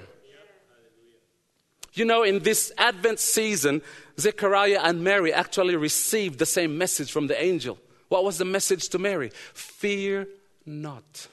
You 1.92 2.04
know, 2.04 2.22
in 2.22 2.40
this 2.40 2.72
Advent 2.78 3.18
season, 3.18 3.82
Zechariah 4.18 4.80
and 4.82 5.02
Mary 5.02 5.32
actually 5.32 5.76
received 5.76 6.38
the 6.38 6.46
same 6.46 6.78
message 6.78 7.10
from 7.10 7.26
the 7.26 7.42
angel. 7.42 7.78
What 8.08 8.24
was 8.24 8.38
the 8.38 8.44
message 8.44 8.88
to 8.90 8.98
Mary? 8.98 9.30
Fear 9.54 10.28
not. 10.66 11.28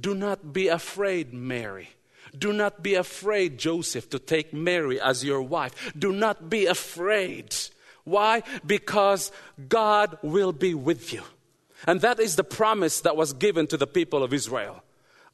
Do 0.00 0.14
not 0.14 0.52
be 0.52 0.68
afraid, 0.68 1.32
Mary. 1.32 1.90
Do 2.36 2.52
not 2.52 2.82
be 2.82 2.94
afraid, 2.94 3.58
Joseph, 3.58 4.10
to 4.10 4.18
take 4.18 4.52
Mary 4.52 5.00
as 5.00 5.24
your 5.24 5.42
wife. 5.42 5.92
Do 5.98 6.12
not 6.12 6.50
be 6.50 6.66
afraid. 6.66 7.54
Why? 8.04 8.42
Because 8.64 9.32
God 9.68 10.18
will 10.22 10.52
be 10.52 10.74
with 10.74 11.12
you. 11.12 11.22
And 11.86 12.00
that 12.00 12.20
is 12.20 12.36
the 12.36 12.44
promise 12.44 13.00
that 13.02 13.16
was 13.16 13.32
given 13.32 13.66
to 13.68 13.76
the 13.76 13.86
people 13.86 14.22
of 14.22 14.32
Israel. 14.32 14.82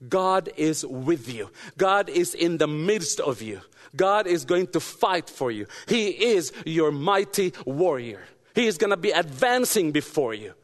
God 0.09 0.51
is 0.57 0.85
with 0.85 1.33
you. 1.33 1.51
God 1.77 2.09
is 2.09 2.35
in 2.35 2.59
the 2.59 2.67
midst 2.67 3.21
of 3.21 3.41
you. 3.41 3.61
God 3.95 4.27
is 4.27 4.45
going 4.45 4.69
to 4.69 4.81
fight 4.81 5.29
for 5.29 5.51
you. 5.51 5.67
He 5.87 6.09
is 6.09 6.53
your 6.65 6.91
mighty 6.91 7.53
warrior. 7.67 8.23
He 8.55 8.67
is 8.67 8.79
going 8.79 8.91
to 8.91 8.97
be 8.97 9.11
advancing 9.11 9.93
before 9.93 10.35
you. 10.35 10.55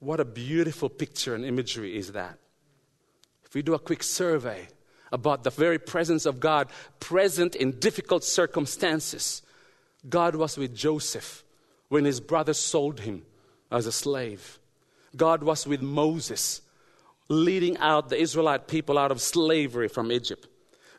What 0.00 0.20
a 0.20 0.24
beautiful 0.24 0.88
picture 0.88 1.34
and 1.34 1.44
imagery 1.44 1.96
is 1.96 2.12
that. 2.12 2.38
If 3.48 3.54
we 3.54 3.62
do 3.62 3.74
a 3.74 3.78
quick 3.78 4.02
survey 4.02 4.68
about 5.10 5.42
the 5.42 5.50
very 5.50 5.78
presence 5.78 6.26
of 6.26 6.38
God 6.38 6.68
present 7.00 7.54
in 7.54 7.78
difficult 7.78 8.22
circumstances, 8.24 9.42
God 10.08 10.36
was 10.36 10.58
with 10.58 10.74
Joseph 10.74 11.44
when 11.88 12.04
his 12.04 12.20
brothers 12.20 12.58
sold 12.58 13.00
him 13.00 13.22
as 13.70 13.86
a 13.86 13.92
slave. 13.92 14.58
God 15.16 15.42
was 15.42 15.66
with 15.66 15.80
Moses 15.80 16.60
leading 17.28 17.78
out 17.78 18.10
the 18.10 18.20
Israelite 18.20 18.68
people 18.68 18.98
out 18.98 19.10
of 19.10 19.20
slavery 19.20 19.88
from 19.88 20.12
Egypt. 20.12 20.46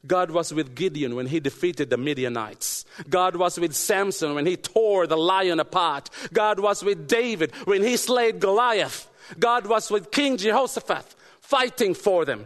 God 0.08 0.32
was 0.32 0.54
with 0.54 0.76
Gideon 0.76 1.16
when 1.16 1.28
he 1.28 1.40
defeated 1.40 1.90
the 1.90 1.98
Midianites. 1.98 2.86
God 3.10 3.36
was 3.36 3.60
with 3.60 3.76
Samson 3.76 4.34
when 4.34 4.46
he 4.46 4.56
tore 4.56 5.06
the 5.06 5.18
lion 5.18 5.60
apart. 5.60 6.10
God 6.32 6.60
was 6.60 6.84
with 6.84 7.08
David 7.08 7.54
when 7.66 7.84
he 7.84 7.98
slayed 7.98 8.40
Goliath. 8.40 9.10
God 9.38 9.68
was 9.68 9.92
with 9.92 10.10
King 10.10 10.38
Jehoshaphat 10.38 11.16
fighting 11.50 11.96
for 11.96 12.26
them. 12.26 12.46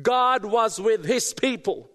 God 0.00 0.44
was 0.44 0.80
with 0.80 1.04
his 1.04 1.34
people. 1.34 1.90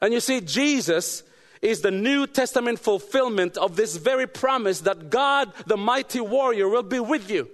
And 0.00 0.14
you 0.14 0.20
see, 0.20 0.40
Jesus 0.40 1.22
is 1.60 1.82
the 1.82 1.90
New 1.90 2.26
Testament 2.26 2.78
fulfillment 2.78 3.58
of 3.58 3.76
this 3.76 3.96
very 3.96 4.26
promise 4.26 4.80
that 4.80 5.10
God, 5.10 5.52
the 5.66 5.76
mighty 5.76 6.20
warrior, 6.20 6.66
will 6.66 6.82
be 6.82 6.98
with 6.98 7.30
you. 7.30 7.50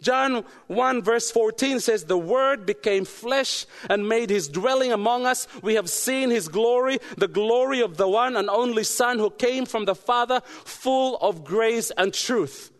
John 0.00 0.44
1 0.68 1.02
verse 1.02 1.30
14 1.30 1.80
says, 1.80 2.04
The 2.04 2.18
Word 2.18 2.66
became 2.66 3.04
flesh 3.04 3.66
and 3.90 4.08
made 4.08 4.30
his 4.30 4.48
dwelling 4.48 4.92
among 4.92 5.26
us. 5.26 5.46
We 5.62 5.74
have 5.74 5.90
seen 5.90 6.30
his 6.30 6.48
glory, 6.48 6.98
the 7.16 7.28
glory 7.28 7.80
of 7.80 7.96
the 7.96 8.08
one 8.08 8.36
and 8.36 8.48
only 8.48 8.84
Son 8.84 9.18
who 9.18 9.30
came 9.30 9.66
from 9.66 9.84
the 9.84 9.94
Father, 9.94 10.40
full 10.44 11.16
of 11.18 11.44
grace 11.44 11.90
and 11.96 12.14
truth. 12.14 12.71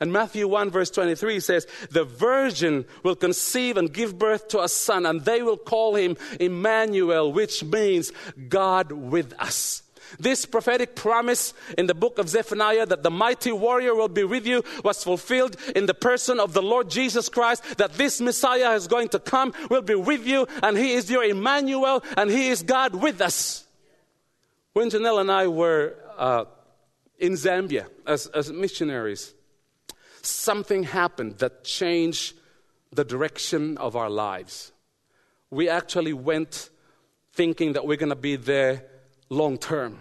And 0.00 0.12
Matthew 0.12 0.48
1 0.48 0.70
verse 0.70 0.90
23 0.90 1.40
says, 1.40 1.66
The 1.90 2.04
virgin 2.04 2.86
will 3.02 3.16
conceive 3.16 3.76
and 3.76 3.92
give 3.92 4.18
birth 4.18 4.48
to 4.48 4.62
a 4.62 4.68
son, 4.68 5.04
and 5.04 5.24
they 5.24 5.42
will 5.42 5.58
call 5.58 5.94
him 5.94 6.16
Emmanuel, 6.40 7.32
which 7.32 7.62
means 7.62 8.10
God 8.48 8.92
with 8.92 9.34
us. 9.38 9.82
This 10.18 10.46
prophetic 10.46 10.96
promise 10.96 11.54
in 11.78 11.86
the 11.86 11.94
book 11.94 12.18
of 12.18 12.28
Zephaniah 12.28 12.86
that 12.86 13.02
the 13.02 13.10
mighty 13.10 13.52
warrior 13.52 13.94
will 13.94 14.08
be 14.08 14.24
with 14.24 14.46
you 14.46 14.64
was 14.82 15.04
fulfilled 15.04 15.56
in 15.76 15.86
the 15.86 15.94
person 15.94 16.40
of 16.40 16.52
the 16.52 16.62
Lord 16.62 16.90
Jesus 16.90 17.28
Christ. 17.28 17.78
That 17.78 17.92
this 17.92 18.20
Messiah 18.20 18.72
is 18.72 18.88
going 18.88 19.10
to 19.10 19.18
come, 19.18 19.52
will 19.68 19.82
be 19.82 19.94
with 19.94 20.26
you, 20.26 20.48
and 20.62 20.76
he 20.76 20.94
is 20.94 21.10
your 21.10 21.22
Emmanuel, 21.22 22.02
and 22.16 22.30
he 22.30 22.48
is 22.48 22.62
God 22.62 22.94
with 22.94 23.20
us. 23.20 23.66
When 24.72 24.90
Janelle 24.90 25.20
and 25.20 25.30
I 25.30 25.46
were 25.46 25.94
uh, 26.16 26.44
in 27.18 27.34
Zambia 27.34 27.86
as, 28.06 28.26
as 28.28 28.50
missionaries, 28.50 29.34
something 30.26 30.84
happened 30.84 31.38
that 31.38 31.64
changed 31.64 32.34
the 32.92 33.04
direction 33.04 33.78
of 33.78 33.96
our 33.96 34.10
lives. 34.10 34.72
We 35.50 35.68
actually 35.68 36.12
went 36.12 36.70
thinking 37.32 37.74
that 37.74 37.86
we're 37.86 37.96
going 37.96 38.10
to 38.10 38.16
be 38.16 38.36
there 38.36 38.84
long 39.28 39.58
term. 39.58 39.98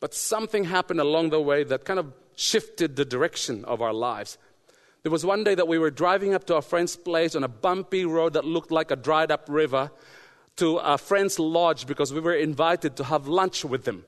But 0.00 0.14
something 0.14 0.64
happened 0.64 1.00
along 1.00 1.30
the 1.30 1.40
way 1.40 1.64
that 1.64 1.84
kind 1.84 1.98
of 1.98 2.12
shifted 2.36 2.96
the 2.96 3.04
direction 3.04 3.64
of 3.64 3.82
our 3.82 3.92
lives. 3.92 4.38
There 5.02 5.12
was 5.12 5.26
one 5.26 5.44
day 5.44 5.54
that 5.54 5.68
we 5.68 5.78
were 5.78 5.90
driving 5.90 6.34
up 6.34 6.44
to 6.46 6.56
a 6.56 6.62
friend's 6.62 6.96
place 6.96 7.34
on 7.34 7.44
a 7.44 7.48
bumpy 7.48 8.04
road 8.04 8.34
that 8.34 8.44
looked 8.44 8.70
like 8.70 8.90
a 8.90 8.96
dried 8.96 9.30
up 9.30 9.46
river 9.48 9.90
to 10.56 10.76
a 10.78 10.98
friend's 10.98 11.38
lodge 11.38 11.86
because 11.86 12.12
we 12.12 12.20
were 12.20 12.34
invited 12.34 12.96
to 12.96 13.04
have 13.04 13.26
lunch 13.26 13.64
with 13.64 13.84
them. 13.84 14.04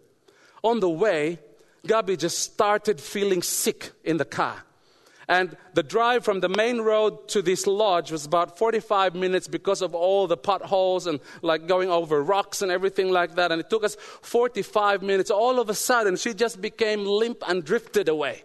On 0.62 0.80
the 0.80 0.88
way, 0.88 1.40
Gabby 1.86 2.16
just 2.16 2.38
started 2.38 3.00
feeling 3.00 3.42
sick 3.42 3.92
in 4.04 4.16
the 4.16 4.24
car. 4.24 4.64
And 5.28 5.56
the 5.72 5.82
drive 5.82 6.24
from 6.24 6.40
the 6.40 6.48
main 6.48 6.80
road 6.80 7.28
to 7.28 7.42
this 7.42 7.66
lodge 7.66 8.12
was 8.12 8.26
about 8.26 8.58
45 8.58 9.14
minutes 9.14 9.48
because 9.48 9.82
of 9.82 9.94
all 9.94 10.26
the 10.26 10.36
potholes 10.36 11.06
and 11.06 11.20
like 11.42 11.66
going 11.66 11.90
over 11.90 12.22
rocks 12.22 12.62
and 12.62 12.70
everything 12.70 13.10
like 13.10 13.36
that. 13.36 13.50
And 13.50 13.60
it 13.60 13.70
took 13.70 13.84
us 13.84 13.96
45 14.22 15.02
minutes. 15.02 15.30
All 15.30 15.58
of 15.58 15.70
a 15.70 15.74
sudden, 15.74 16.16
she 16.16 16.34
just 16.34 16.60
became 16.60 17.04
limp 17.04 17.42
and 17.48 17.64
drifted 17.64 18.08
away. 18.08 18.44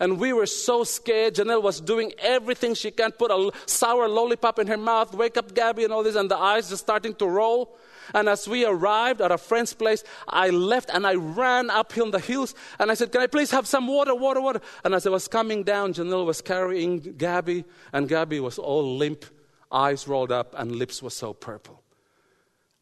And 0.00 0.18
we 0.18 0.32
were 0.32 0.46
so 0.46 0.84
scared. 0.84 1.34
Janelle 1.34 1.62
was 1.62 1.80
doing 1.80 2.12
everything 2.18 2.74
she 2.74 2.90
can, 2.90 3.12
put 3.12 3.30
a 3.30 3.50
sour 3.66 4.08
lollipop 4.08 4.58
in 4.58 4.66
her 4.68 4.76
mouth, 4.76 5.12
wake 5.14 5.36
up 5.36 5.54
Gabby 5.54 5.84
and 5.84 5.92
all 5.92 6.04
this, 6.04 6.14
and 6.14 6.30
the 6.30 6.36
eyes 6.36 6.68
just 6.68 6.82
starting 6.82 7.14
to 7.16 7.26
roll. 7.26 7.76
And 8.14 8.28
as 8.28 8.48
we 8.48 8.64
arrived 8.64 9.20
at 9.20 9.30
a 9.30 9.38
friend's 9.38 9.74
place, 9.74 10.04
I 10.26 10.50
left 10.50 10.90
and 10.92 11.06
I 11.06 11.14
ran 11.14 11.70
uphill 11.70 12.10
the 12.10 12.18
hills 12.18 12.54
and 12.78 12.90
I 12.90 12.94
said, 12.94 13.12
Can 13.12 13.20
I 13.20 13.26
please 13.26 13.50
have 13.50 13.66
some 13.66 13.86
water, 13.86 14.14
water, 14.14 14.40
water? 14.40 14.60
And 14.84 14.94
as 14.94 15.06
I 15.06 15.10
was 15.10 15.28
coming 15.28 15.62
down, 15.62 15.94
Janelle 15.94 16.26
was 16.26 16.40
carrying 16.40 16.98
Gabby, 16.98 17.64
and 17.92 18.08
Gabby 18.08 18.40
was 18.40 18.58
all 18.58 18.96
limp, 18.96 19.24
eyes 19.70 20.08
rolled 20.08 20.32
up, 20.32 20.54
and 20.56 20.76
lips 20.76 21.02
were 21.02 21.10
so 21.10 21.32
purple. 21.32 21.82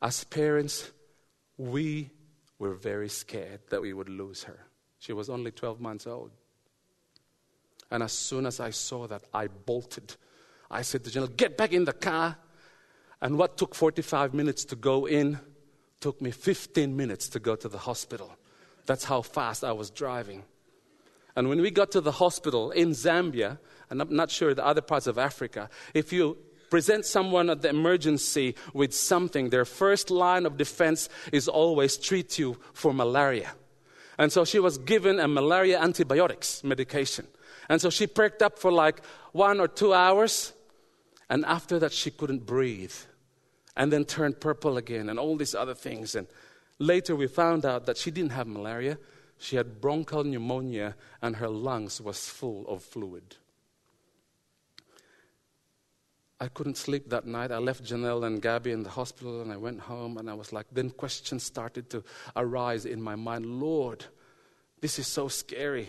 As 0.00 0.24
parents, 0.24 0.92
we 1.56 2.10
were 2.58 2.74
very 2.74 3.08
scared 3.08 3.60
that 3.70 3.82
we 3.82 3.92
would 3.92 4.08
lose 4.08 4.44
her. 4.44 4.66
She 4.98 5.12
was 5.12 5.28
only 5.28 5.50
12 5.50 5.80
months 5.80 6.06
old. 6.06 6.30
And 7.90 8.02
as 8.02 8.12
soon 8.12 8.46
as 8.46 8.60
I 8.60 8.70
saw 8.70 9.06
that, 9.06 9.22
I 9.32 9.46
bolted. 9.46 10.16
I 10.70 10.82
said 10.82 11.04
to 11.04 11.10
Janelle, 11.10 11.36
Get 11.36 11.56
back 11.56 11.72
in 11.72 11.84
the 11.84 11.92
car. 11.92 12.36
And 13.20 13.38
what 13.38 13.56
took 13.56 13.74
45 13.74 14.34
minutes 14.34 14.64
to 14.66 14.76
go 14.76 15.06
in 15.06 15.40
took 16.00 16.20
me 16.20 16.30
15 16.30 16.96
minutes 16.96 17.28
to 17.30 17.40
go 17.40 17.56
to 17.56 17.68
the 17.68 17.78
hospital. 17.78 18.36
That's 18.84 19.04
how 19.04 19.22
fast 19.22 19.64
I 19.64 19.72
was 19.72 19.90
driving. 19.90 20.44
And 21.34 21.48
when 21.48 21.60
we 21.60 21.70
got 21.70 21.90
to 21.92 22.00
the 22.00 22.12
hospital 22.12 22.70
in 22.70 22.90
Zambia, 22.90 23.58
and 23.90 24.00
I'm 24.00 24.14
not 24.14 24.30
sure 24.30 24.54
the 24.54 24.64
other 24.64 24.80
parts 24.80 25.06
of 25.06 25.18
Africa, 25.18 25.68
if 25.94 26.12
you 26.12 26.38
present 26.70 27.04
someone 27.04 27.50
at 27.50 27.62
the 27.62 27.68
emergency 27.68 28.54
with 28.72 28.94
something, 28.94 29.50
their 29.50 29.64
first 29.64 30.10
line 30.10 30.46
of 30.46 30.56
defense 30.56 31.08
is 31.32 31.48
always 31.48 31.96
treat 31.96 32.38
you 32.38 32.58
for 32.72 32.92
malaria. 32.92 33.52
And 34.18 34.32
so 34.32 34.44
she 34.44 34.58
was 34.58 34.78
given 34.78 35.20
a 35.20 35.28
malaria 35.28 35.78
antibiotics 35.78 36.64
medication. 36.64 37.26
And 37.68 37.80
so 37.80 37.90
she 37.90 38.06
perked 38.06 38.42
up 38.42 38.58
for 38.58 38.72
like 38.72 39.04
one 39.32 39.60
or 39.60 39.68
two 39.68 39.92
hours. 39.92 40.52
And 41.28 41.44
after 41.44 41.78
that, 41.78 41.92
she 41.92 42.10
couldn't 42.10 42.46
breathe. 42.46 42.94
And 43.76 43.92
then 43.92 44.04
turned 44.04 44.40
purple 44.40 44.76
again, 44.78 45.08
and 45.08 45.18
all 45.18 45.36
these 45.36 45.54
other 45.54 45.74
things. 45.74 46.14
And 46.14 46.26
later, 46.78 47.14
we 47.14 47.26
found 47.26 47.66
out 47.66 47.86
that 47.86 47.98
she 47.98 48.10
didn't 48.10 48.32
have 48.32 48.46
malaria. 48.46 48.98
She 49.38 49.56
had 49.56 49.80
bronchial 49.80 50.24
pneumonia, 50.24 50.96
and 51.20 51.36
her 51.36 51.48
lungs 51.48 52.00
was 52.00 52.28
full 52.28 52.66
of 52.68 52.82
fluid. 52.82 53.36
I 56.38 56.48
couldn't 56.48 56.76
sleep 56.76 57.08
that 57.10 57.26
night. 57.26 57.50
I 57.50 57.58
left 57.58 57.82
Janelle 57.82 58.26
and 58.26 58.42
Gabby 58.42 58.72
in 58.72 58.82
the 58.82 58.90
hospital 58.90 59.40
and 59.40 59.50
I 59.50 59.56
went 59.56 59.80
home 59.80 60.18
and 60.18 60.28
I 60.28 60.34
was 60.34 60.52
like, 60.52 60.66
then 60.70 60.90
questions 60.90 61.42
started 61.42 61.88
to 61.90 62.04
arise 62.36 62.84
in 62.84 63.00
my 63.00 63.16
mind 63.16 63.46
Lord, 63.46 64.04
this 64.80 64.98
is 64.98 65.06
so 65.06 65.28
scary. 65.28 65.88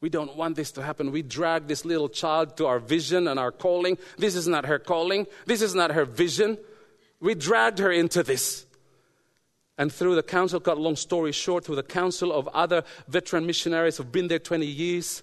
We 0.00 0.10
don't 0.10 0.36
want 0.36 0.56
this 0.56 0.72
to 0.72 0.82
happen. 0.82 1.10
We 1.10 1.22
drag 1.22 1.68
this 1.68 1.84
little 1.84 2.08
child 2.08 2.56
to 2.58 2.66
our 2.66 2.78
vision 2.78 3.28
and 3.28 3.40
our 3.40 3.50
calling. 3.50 3.96
This 4.18 4.34
is 4.34 4.46
not 4.46 4.66
her 4.66 4.78
calling. 4.78 5.26
This 5.46 5.62
is 5.62 5.74
not 5.74 5.92
her 5.92 6.04
vision. 6.04 6.58
We 7.20 7.34
dragged 7.34 7.78
her 7.78 7.90
into 7.90 8.22
this. 8.22 8.66
And 9.78 9.92
through 9.92 10.14
the 10.14 10.22
counsel, 10.22 10.60
cut 10.60 10.78
long 10.78 10.96
story 10.96 11.32
short, 11.32 11.64
through 11.64 11.76
the 11.76 11.82
counsel 11.82 12.32
of 12.32 12.48
other 12.48 12.82
veteran 13.08 13.46
missionaries 13.46 13.96
who've 13.96 14.10
been 14.10 14.28
there 14.28 14.38
20 14.38 14.66
years, 14.66 15.22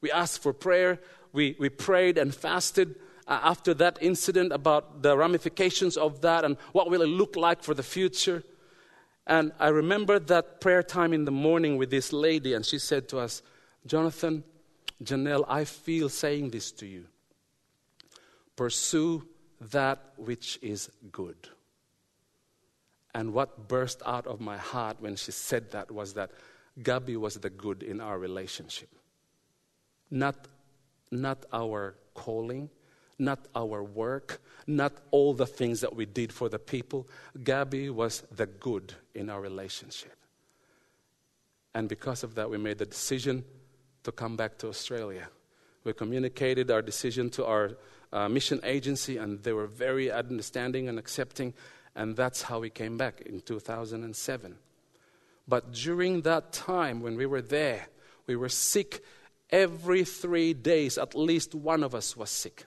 we 0.00 0.10
asked 0.10 0.42
for 0.42 0.52
prayer. 0.52 1.00
We, 1.32 1.56
we 1.58 1.68
prayed 1.68 2.18
and 2.18 2.34
fasted 2.34 2.96
uh, 3.26 3.40
after 3.42 3.74
that 3.74 3.98
incident 4.00 4.52
about 4.52 5.02
the 5.02 5.16
ramifications 5.16 5.96
of 5.96 6.20
that 6.22 6.44
and 6.44 6.56
what 6.72 6.90
will 6.90 7.02
it 7.02 7.08
look 7.08 7.36
like 7.36 7.62
for 7.62 7.74
the 7.74 7.82
future. 7.82 8.42
And 9.26 9.52
I 9.60 9.68
remember 9.68 10.18
that 10.18 10.60
prayer 10.60 10.82
time 10.82 11.12
in 11.12 11.24
the 11.24 11.30
morning 11.30 11.76
with 11.76 11.90
this 11.90 12.12
lady, 12.12 12.54
and 12.54 12.66
she 12.66 12.78
said 12.78 13.08
to 13.10 13.18
us, 13.18 13.42
Jonathan, 13.86 14.44
Janelle, 15.02 15.44
I 15.48 15.64
feel 15.64 16.08
saying 16.08 16.50
this 16.50 16.72
to 16.72 16.86
you. 16.86 17.06
Pursue 18.56 19.26
that 19.72 20.12
which 20.16 20.58
is 20.62 20.90
good. 21.10 21.48
And 23.14 23.32
what 23.32 23.68
burst 23.68 24.02
out 24.06 24.26
of 24.26 24.40
my 24.40 24.56
heart 24.56 24.98
when 25.00 25.16
she 25.16 25.32
said 25.32 25.72
that 25.72 25.90
was 25.90 26.14
that 26.14 26.30
Gabby 26.82 27.16
was 27.16 27.34
the 27.34 27.50
good 27.50 27.82
in 27.82 28.00
our 28.00 28.18
relationship. 28.18 28.88
Not, 30.10 30.48
not 31.10 31.44
our 31.52 31.96
calling, 32.14 32.70
not 33.18 33.46
our 33.54 33.82
work, 33.82 34.40
not 34.66 34.92
all 35.10 35.34
the 35.34 35.46
things 35.46 35.80
that 35.80 35.94
we 35.94 36.06
did 36.06 36.32
for 36.32 36.48
the 36.48 36.58
people. 36.58 37.08
Gabby 37.42 37.90
was 37.90 38.22
the 38.34 38.46
good 38.46 38.94
in 39.14 39.28
our 39.28 39.40
relationship. 39.40 40.16
And 41.74 41.88
because 41.88 42.22
of 42.22 42.34
that, 42.36 42.50
we 42.50 42.58
made 42.58 42.78
the 42.78 42.86
decision 42.86 43.44
to 44.04 44.12
come 44.12 44.36
back 44.36 44.58
to 44.58 44.68
Australia. 44.68 45.28
We 45.84 45.92
communicated 45.92 46.70
our 46.70 46.82
decision 46.82 47.30
to 47.30 47.44
our 47.44 47.72
uh, 48.12 48.28
mission 48.28 48.60
agency, 48.64 49.16
and 49.16 49.42
they 49.42 49.52
were 49.52 49.66
very 49.66 50.10
understanding 50.10 50.88
and 50.88 50.98
accepting, 50.98 51.54
and 51.94 52.16
that's 52.16 52.42
how 52.42 52.60
we 52.60 52.70
came 52.70 52.96
back 52.96 53.20
in 53.22 53.40
2007. 53.40 54.56
But 55.48 55.72
during 55.72 56.22
that 56.22 56.52
time 56.52 57.00
when 57.00 57.16
we 57.16 57.26
were 57.26 57.42
there, 57.42 57.88
we 58.26 58.36
were 58.36 58.48
sick 58.48 59.02
every 59.50 60.04
three 60.04 60.54
days, 60.54 60.98
at 60.98 61.14
least 61.14 61.54
one 61.54 61.82
of 61.82 61.94
us 61.94 62.16
was 62.16 62.30
sick. 62.30 62.66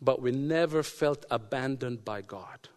But 0.00 0.20
we 0.20 0.30
never 0.30 0.82
felt 0.82 1.24
abandoned 1.30 2.04
by 2.04 2.22
God 2.22 2.68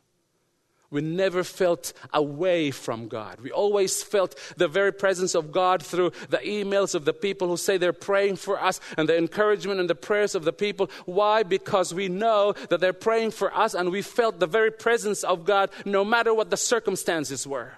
we 0.92 1.02
never 1.02 1.44
felt 1.44 1.94
away 2.14 2.70
from 2.70 3.08
God. 3.08 3.40
We 3.40 3.50
always 3.50 4.04
felt 4.04 4.36
the 4.58 4.68
very 4.68 4.92
presence 4.92 5.34
of 5.34 5.52
God 5.52 5.82
through 5.82 6.12
the 6.30 6.40
emails 6.40 6.94
of 6.94 7.06
the 7.06 7.14
people 7.14 7.48
who 7.48 7.56
say 7.56 7.78
they're 7.78 7.94
praying 7.94 8.36
for 8.36 8.62
us 8.62 8.82
and 8.98 9.08
the 9.08 9.18
encouragement 9.18 9.80
and 9.80 9.90
the 9.90 9.96
prayers 9.96 10.36
of 10.36 10.44
the 10.44 10.52
people. 10.52 10.92
Why? 11.06 11.44
Because 11.44 11.94
we 11.94 12.10
know 12.10 12.54
that 12.70 12.82
they're 12.82 12.92
praying 12.92 13.32
for 13.32 13.56
us 13.56 13.74
and 13.74 13.90
we 13.90 14.02
felt 14.02 14.40
the 14.42 14.48
very 14.48 14.70
presence 14.70 15.24
of 15.24 15.46
God 15.46 15.70
no 15.86 16.04
matter 16.04 16.34
what 16.34 16.50
the 16.50 16.58
circumstances 16.58 17.48
were. 17.48 17.72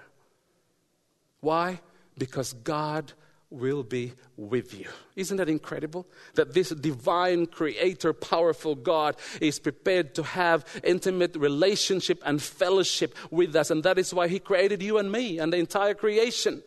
Why? 1.40 1.80
Because 2.18 2.52
God 2.52 3.12
will 3.54 3.82
be 3.82 4.12
with 4.36 4.78
you. 4.78 4.88
Isn't 5.16 5.36
that 5.36 5.48
incredible? 5.48 6.06
That 6.34 6.52
this 6.54 6.70
divine, 6.70 7.46
creator, 7.46 8.12
powerful 8.12 8.74
God 8.74 9.16
is 9.40 9.58
prepared 9.58 10.14
to 10.16 10.22
have 10.22 10.64
intimate 10.82 11.36
relationship 11.36 12.22
and 12.24 12.42
fellowship 12.42 13.14
with 13.30 13.54
us. 13.56 13.70
And 13.70 13.82
that 13.84 13.98
is 13.98 14.12
why 14.12 14.28
He 14.28 14.38
created 14.38 14.82
you 14.82 14.98
and 14.98 15.10
me 15.10 15.38
and 15.38 15.52
the 15.52 15.58
entire 15.58 15.94
creation. 15.94 16.62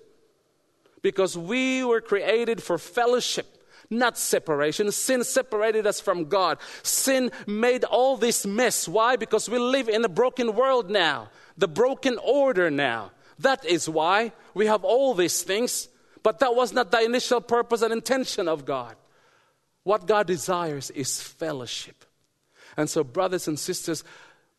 Because 1.01 1.37
we 1.37 1.83
were 1.83 2.01
created 2.01 2.63
for 2.63 2.77
fellowship 2.77 3.53
not 3.89 4.17
separation. 4.17 4.91
Sin 4.91 5.23
separated 5.23 5.87
us 5.87 6.01
from 6.01 6.25
God. 6.25 6.57
Sin 6.83 7.31
made 7.45 7.85
all 7.85 8.17
this 8.17 8.45
mess. 8.45 8.85
Why? 8.85 9.15
Because 9.15 9.49
we 9.49 9.57
live 9.57 9.87
in 9.87 10.03
a 10.03 10.09
broken 10.09 10.55
world 10.55 10.89
now, 10.89 11.29
the 11.57 11.69
broken 11.69 12.17
order 12.21 12.69
now. 12.69 13.11
That 13.39 13.65
is 13.65 13.87
why 13.87 14.33
we 14.53 14.65
have 14.65 14.83
all 14.83 15.13
these 15.13 15.41
things. 15.41 15.87
But 16.23 16.39
that 16.39 16.55
was 16.55 16.73
not 16.73 16.91
the 16.91 17.01
initial 17.01 17.41
purpose 17.41 17.81
and 17.81 17.93
intention 17.93 18.47
of 18.47 18.65
God. 18.65 18.95
What 19.83 20.05
God 20.05 20.27
desires 20.27 20.89
is 20.89 21.21
fellowship. 21.21 22.05
And 22.75 22.89
so, 22.89 23.03
brothers 23.03 23.47
and 23.47 23.57
sisters, 23.57 24.03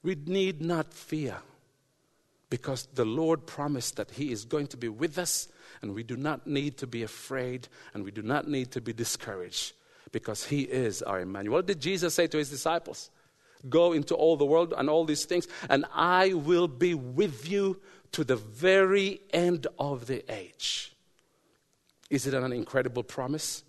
we 0.02 0.14
need 0.14 0.60
not 0.60 0.92
fear 0.92 1.36
because 2.50 2.88
the 2.94 3.04
Lord 3.04 3.46
promised 3.46 3.96
that 3.96 4.12
He 4.12 4.32
is 4.32 4.44
going 4.44 4.68
to 4.68 4.76
be 4.76 4.88
with 4.88 5.18
us, 5.18 5.48
and 5.82 5.94
we 5.94 6.02
do 6.02 6.16
not 6.16 6.46
need 6.46 6.78
to 6.78 6.86
be 6.86 7.02
afraid 7.02 7.68
and 7.94 8.04
we 8.04 8.10
do 8.10 8.22
not 8.22 8.48
need 8.48 8.72
to 8.72 8.80
be 8.80 8.92
discouraged 8.92 9.74
because 10.12 10.44
He 10.44 10.62
is 10.62 11.02
our 11.02 11.20
Emmanuel. 11.20 11.56
What 11.56 11.66
did 11.66 11.80
Jesus 11.80 12.14
say 12.14 12.26
to 12.28 12.38
His 12.38 12.50
disciples? 12.50 13.10
Go 13.68 13.92
into 13.92 14.14
all 14.14 14.36
the 14.36 14.46
world 14.46 14.72
and 14.76 14.88
all 14.88 15.04
these 15.04 15.24
things, 15.24 15.46
and 15.68 15.84
I 15.92 16.32
will 16.32 16.68
be 16.68 16.94
with 16.94 17.48
you 17.48 17.80
to 18.12 18.24
the 18.24 18.36
very 18.36 19.20
end 19.32 19.66
of 19.78 20.06
the 20.06 20.24
age. 20.32 20.94
Is 22.10 22.26
it 22.26 22.34
an 22.34 22.52
incredible 22.52 23.02
promise? 23.02 23.64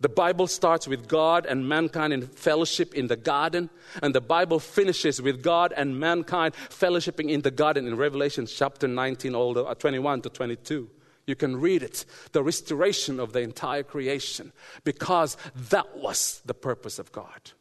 The 0.00 0.08
Bible 0.08 0.46
starts 0.48 0.86
with 0.86 1.08
God 1.08 1.46
and 1.46 1.68
mankind 1.68 2.12
in 2.12 2.26
fellowship 2.26 2.94
in 2.94 3.06
the 3.06 3.16
garden, 3.16 3.70
and 4.02 4.14
the 4.14 4.20
Bible 4.20 4.58
finishes 4.58 5.22
with 5.22 5.42
God 5.42 5.72
and 5.76 5.98
mankind 5.98 6.54
fellowshipping 6.54 7.30
in 7.30 7.42
the 7.42 7.50
garden 7.50 7.86
in 7.86 7.96
Revelation 7.96 8.46
chapter 8.46 8.86
19, 8.86 9.34
all 9.34 9.54
the, 9.54 9.64
uh, 9.64 9.74
21 9.74 10.22
to 10.22 10.30
22. 10.30 10.90
You 11.26 11.36
can 11.36 11.58
read 11.58 11.82
it, 11.82 12.04
the 12.32 12.42
restoration 12.42 13.18
of 13.18 13.32
the 13.32 13.40
entire 13.40 13.82
creation, 13.82 14.52
because 14.82 15.36
that 15.70 15.96
was 15.96 16.42
the 16.44 16.54
purpose 16.54 16.98
of 16.98 17.12
God. 17.12 17.52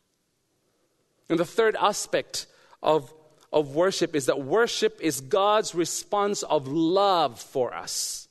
And 1.29 1.39
the 1.39 1.45
third 1.45 1.77
aspect 1.79 2.47
of, 2.81 3.13
of 3.53 3.73
worship 3.73 4.15
is 4.15 4.25
that 4.25 4.41
worship 4.41 4.99
is 5.01 5.21
God's 5.21 5.73
response 5.73 6.43
of 6.43 6.67
love 6.67 7.39
for 7.39 7.73
us. 7.73 8.22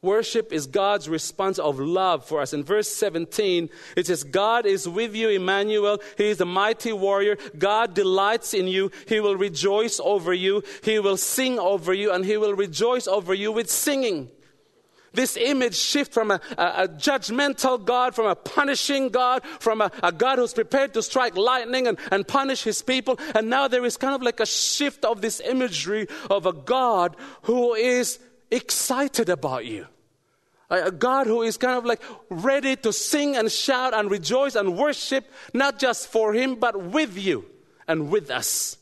Worship 0.00 0.52
is 0.52 0.68
God's 0.68 1.08
response 1.08 1.58
of 1.58 1.80
love 1.80 2.24
for 2.24 2.40
us. 2.40 2.52
In 2.52 2.62
verse 2.62 2.88
17, 2.88 3.68
it 3.96 4.06
says, 4.06 4.22
God 4.22 4.64
is 4.64 4.88
with 4.88 5.16
you, 5.16 5.28
Emmanuel. 5.28 5.98
He 6.16 6.28
is 6.28 6.40
a 6.40 6.44
mighty 6.44 6.92
warrior. 6.92 7.36
God 7.58 7.94
delights 7.94 8.54
in 8.54 8.68
you. 8.68 8.92
He 9.08 9.18
will 9.18 9.34
rejoice 9.34 9.98
over 9.98 10.32
you. 10.32 10.62
He 10.84 11.00
will 11.00 11.16
sing 11.16 11.58
over 11.58 11.92
you, 11.92 12.12
and 12.12 12.24
He 12.24 12.36
will 12.36 12.54
rejoice 12.54 13.08
over 13.08 13.34
you 13.34 13.50
with 13.50 13.68
singing. 13.68 14.30
This 15.14 15.36
image 15.36 15.74
shift 15.74 16.12
from 16.12 16.30
a, 16.30 16.40
a, 16.56 16.64
a, 16.84 16.88
judgmental 16.88 17.84
God, 17.84 18.14
from 18.14 18.26
a 18.26 18.36
punishing 18.36 19.08
God, 19.08 19.44
from 19.58 19.80
a, 19.80 19.90
a, 20.00 20.12
God 20.12 20.38
who's 20.38 20.54
prepared 20.54 20.94
to 20.94 21.02
strike 21.02 21.36
lightning 21.36 21.88
and, 21.88 21.98
and 22.12 22.28
punish 22.28 22.62
his 22.62 22.82
people. 22.82 23.18
And 23.34 23.50
now 23.50 23.66
there 23.66 23.84
is 23.84 23.96
kind 23.96 24.14
of 24.14 24.22
like 24.22 24.38
a 24.38 24.46
shift 24.46 25.04
of 25.04 25.22
this 25.22 25.40
imagery 25.40 26.06
of 26.30 26.46
a 26.46 26.52
God 26.52 27.16
who 27.42 27.74
is 27.74 28.20
excited 28.50 29.28
about 29.28 29.66
you. 29.66 29.86
A 30.70 30.90
God 30.90 31.26
who 31.26 31.42
is 31.42 31.56
kind 31.56 31.78
of 31.78 31.86
like 31.86 32.02
ready 32.28 32.76
to 32.76 32.92
sing 32.92 33.36
and 33.36 33.50
shout 33.50 33.94
and 33.94 34.10
rejoice 34.10 34.54
and 34.54 34.76
worship, 34.76 35.30
not 35.54 35.78
just 35.78 36.08
for 36.08 36.34
Him, 36.34 36.56
but 36.56 36.78
with 36.78 37.16
you 37.16 37.46
and 37.86 38.10
with 38.10 38.30
us. 38.30 38.76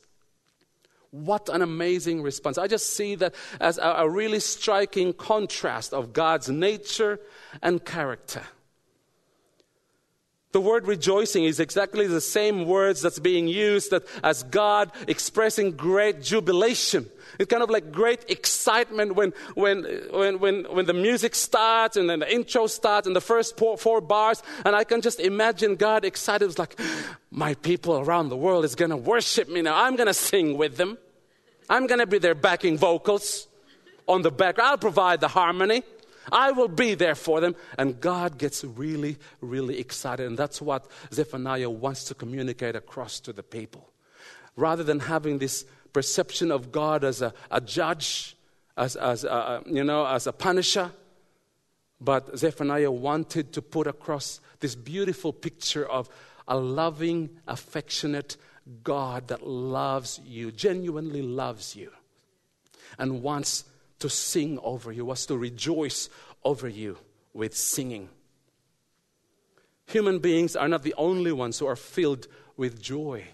What 1.12 1.48
an 1.48 1.62
amazing 1.62 2.22
response. 2.22 2.58
I 2.58 2.66
just 2.66 2.92
see 2.94 3.14
that 3.16 3.34
as 3.60 3.78
a, 3.80 4.08
really 4.10 4.40
striking 4.40 5.12
contrast 5.12 5.94
of 5.94 6.12
God's 6.12 6.48
nature 6.48 7.20
and 7.62 7.82
character. 7.84 8.42
The 10.52 10.60
word 10.60 10.86
rejoicing 10.86 11.44
is 11.44 11.60
exactly 11.60 12.06
the 12.06 12.20
same 12.20 12.64
words 12.64 13.02
that's 13.02 13.18
being 13.18 13.46
used 13.46 13.90
that 13.90 14.06
as 14.22 14.42
God 14.44 14.90
expressing 15.06 15.72
great 15.72 16.22
jubilation. 16.22 17.10
It's 17.38 17.50
kind 17.50 17.62
of 17.62 17.68
like 17.68 17.92
great 17.92 18.30
excitement 18.30 19.16
when, 19.16 19.34
when, 19.54 19.82
when, 20.10 20.38
when, 20.38 20.64
when 20.64 20.86
the 20.86 20.94
music 20.94 21.34
starts 21.34 21.96
and 21.96 22.08
then 22.08 22.20
the 22.20 22.32
intro 22.32 22.68
starts 22.68 23.06
and 23.06 23.14
the 23.14 23.20
first 23.20 23.58
four, 23.58 23.76
four 23.76 24.00
bars. 24.00 24.42
And 24.64 24.74
I 24.74 24.84
can 24.84 25.02
just 25.02 25.20
imagine 25.20 25.76
God 25.76 26.04
excited. 26.04 26.46
It's 26.46 26.58
like, 26.58 26.80
my 27.30 27.54
people 27.54 27.98
around 27.98 28.30
the 28.30 28.36
world 28.36 28.64
is 28.64 28.74
going 28.74 28.92
to 28.92 28.96
worship 28.96 29.48
me 29.48 29.60
now. 29.60 29.76
I'm 29.76 29.96
going 29.96 30.06
to 30.06 30.14
sing 30.14 30.56
with 30.56 30.76
them. 30.76 30.96
I'm 31.68 31.86
going 31.86 31.98
to 31.98 32.06
be 32.06 32.18
their 32.18 32.36
backing 32.36 32.78
vocals 32.78 33.48
on 34.08 34.22
the 34.22 34.30
back. 34.30 34.58
I'll 34.58 34.78
provide 34.78 35.20
the 35.20 35.28
harmony. 35.28 35.82
I 36.32 36.52
will 36.52 36.68
be 36.68 36.94
there 36.94 37.14
for 37.14 37.40
them. 37.40 37.56
And 37.78 38.00
God 38.00 38.38
gets 38.38 38.64
really, 38.64 39.16
really 39.40 39.78
excited. 39.78 40.26
And 40.26 40.38
that's 40.38 40.60
what 40.60 40.86
Zephaniah 41.12 41.70
wants 41.70 42.04
to 42.04 42.14
communicate 42.14 42.76
across 42.76 43.20
to 43.20 43.32
the 43.32 43.42
people. 43.42 43.90
Rather 44.56 44.82
than 44.82 45.00
having 45.00 45.38
this 45.38 45.64
perception 45.92 46.50
of 46.50 46.72
God 46.72 47.04
as 47.04 47.22
a, 47.22 47.32
a 47.50 47.60
judge, 47.60 48.36
as, 48.76 48.96
as 48.96 49.24
a, 49.24 49.62
you 49.66 49.84
know, 49.84 50.06
as 50.06 50.26
a 50.26 50.32
punisher. 50.32 50.90
But 52.00 52.38
Zephaniah 52.38 52.90
wanted 52.90 53.52
to 53.54 53.62
put 53.62 53.86
across 53.86 54.40
this 54.60 54.74
beautiful 54.74 55.32
picture 55.32 55.86
of 55.86 56.08
a 56.46 56.56
loving, 56.56 57.30
affectionate 57.46 58.36
God 58.82 59.28
that 59.28 59.46
loves 59.46 60.20
you, 60.24 60.52
genuinely 60.52 61.22
loves 61.22 61.76
you, 61.76 61.90
and 62.98 63.22
wants 63.22 63.64
to 63.98 64.08
sing 64.08 64.58
over 64.62 64.92
you, 64.92 65.04
was 65.04 65.26
to 65.26 65.36
rejoice 65.36 66.08
over 66.44 66.68
you 66.68 66.98
with 67.32 67.56
singing. 67.56 68.08
Human 69.86 70.18
beings 70.18 70.56
are 70.56 70.68
not 70.68 70.82
the 70.82 70.94
only 70.96 71.32
ones 71.32 71.58
who 71.58 71.66
are 71.66 71.76
filled 71.76 72.26
with 72.56 72.80
joy. 72.80 73.26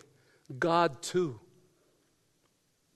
God, 0.58 1.00
too, 1.02 1.40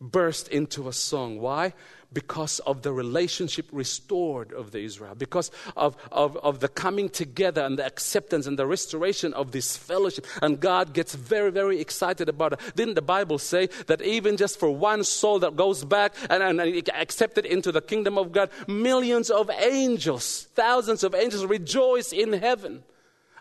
burst 0.01 0.49
into 0.49 0.89
a 0.89 0.93
song. 0.93 1.41
Why? 1.41 1.73
Because 2.13 2.61
of 2.61 2.83
the 2.83 2.93
relationship 2.93 3.67
restored 3.73 4.53
of 4.53 4.71
the 4.71 4.79
Israel, 4.81 5.15
because 5.15 5.51
of, 5.77 5.97
of, 6.13 6.37
of 6.39 6.61
the 6.61 6.69
coming 6.69 7.09
together 7.09 7.63
and 7.63 7.79
the 7.79 7.85
acceptance 7.85 8.47
and 8.47 8.59
the 8.59 8.67
restoration 8.67 9.35
of 9.35 9.53
this 9.53 9.77
fellowship. 9.77 10.27
And 10.41 10.61
God 10.61 10.93
gets 10.93 11.15
very, 11.15 11.51
very 11.51 11.81
excited 11.81 12.29
about 12.29 12.55
it. 12.55 12.61
Didn't 12.77 12.95
the 12.95 13.03
Bible 13.03 13.39
say 13.39 13.69
that 13.87 14.03
even 14.03 14.37
just 14.37 14.59
for 14.59 14.71
one 14.71 15.03
soul 15.05 15.41
that 15.41 15.57
goes 15.57 15.85
back 15.85 16.15
and, 16.31 16.43
and, 16.43 16.61
and 16.61 16.89
accepted 16.91 17.45
into 17.45 17.73
the 17.73 17.83
kingdom 17.83 18.19
of 18.19 18.33
God, 18.33 18.51
millions 18.67 19.31
of 19.31 19.51
angels, 19.51 20.49
thousands 20.55 21.03
of 21.05 21.15
angels 21.15 21.45
rejoice 21.45 22.13
in 22.13 22.35
heaven? 22.35 22.85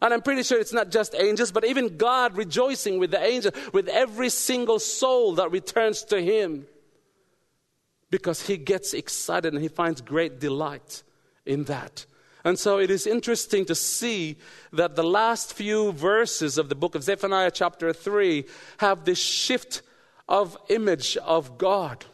And 0.01 0.13
I'm 0.13 0.21
pretty 0.21 0.43
sure 0.43 0.59
it's 0.59 0.73
not 0.73 0.91
just 0.91 1.15
angels, 1.15 1.51
but 1.51 1.65
even 1.65 1.97
God 1.97 2.35
rejoicing 2.35 2.99
with 2.99 3.11
the 3.11 3.23
angel, 3.23 3.51
with 3.73 3.87
every 3.87 4.29
single 4.29 4.79
soul 4.79 5.35
that 5.35 5.51
returns 5.51 6.03
to 6.05 6.21
Him. 6.21 6.67
Because 8.09 8.45
He 8.47 8.57
gets 8.57 8.93
excited 8.93 9.53
and 9.53 9.61
He 9.61 9.69
finds 9.69 10.01
great 10.01 10.39
delight 10.39 11.03
in 11.45 11.63
that. 11.65 12.05
And 12.43 12.59
so 12.59 12.77
it 12.77 12.91
is 12.91 13.07
interesting 13.07 13.65
to 13.65 13.75
see 13.75 14.37
that 14.71 14.95
the 14.95 15.03
last 15.03 15.53
few 15.53 15.91
verses 15.93 16.59
of 16.59 16.69
the 16.69 16.75
book 16.75 16.93
of 16.93 17.03
Zephaniah, 17.03 17.49
chapter 17.51 17.91
3, 17.91 18.45
have 18.77 19.05
this 19.05 19.17
shift 19.17 19.81
of 20.27 20.55
image 20.69 21.17
of 21.17 21.57
God. 21.57 22.05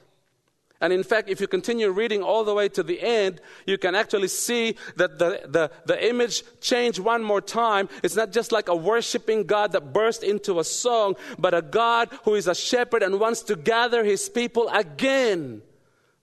And 0.82 0.92
in 0.92 1.04
fact, 1.04 1.30
if 1.30 1.40
you 1.40 1.48
continue 1.48 1.92
reading 1.92 2.24
all 2.24 2.44
the 2.44 2.56
way 2.56 2.68
to 2.70 2.82
the 2.82 3.00
end, 3.00 3.40
you 3.68 3.78
can 3.78 3.94
actually 3.94 4.30
see 4.30 4.76
that 4.96 5.20
the, 5.20 5.42
the, 5.46 5.72
the 5.86 6.10
image 6.10 6.44
changed 6.60 6.98
one 6.98 7.24
more 7.24 7.40
time. 7.40 7.88
It's 8.04 8.16
not 8.16 8.32
just 8.32 8.52
like 8.52 8.68
a 8.68 8.76
worshiping 8.76 9.44
God 9.44 9.74
that 9.74 9.94
burst 9.94 10.24
into 10.24 10.60
a 10.60 10.64
song, 10.64 11.16
but 11.38 11.54
a 11.54 11.62
God 11.62 12.10
who 12.24 12.34
is 12.34 12.48
a 12.48 12.56
shepherd 12.56 13.04
and 13.04 13.20
wants 13.20 13.44
to 13.44 13.56
gather 13.56 14.04
his 14.04 14.28
people 14.28 14.70
again. 14.70 15.62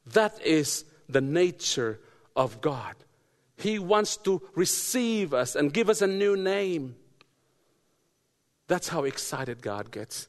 That 0.07 0.42
is 0.44 0.85
the 1.09 1.21
nature 1.21 2.01
of 2.35 2.61
God. 2.61 2.97
He 3.57 3.79
wants 3.79 4.16
to 4.18 4.42
receive 4.57 5.33
us 5.35 5.55
and 5.55 5.73
give 5.73 5.88
us 5.88 6.03
a 6.03 6.07
new 6.09 6.37
name. 6.37 6.97
That's 8.66 8.88
how 8.88 9.05
excited 9.05 9.62
God 9.62 9.92
gets 9.92 10.29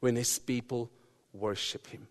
when 0.00 0.16
his 0.16 0.38
people 0.38 0.90
worship 1.32 1.86
him. 1.86 2.08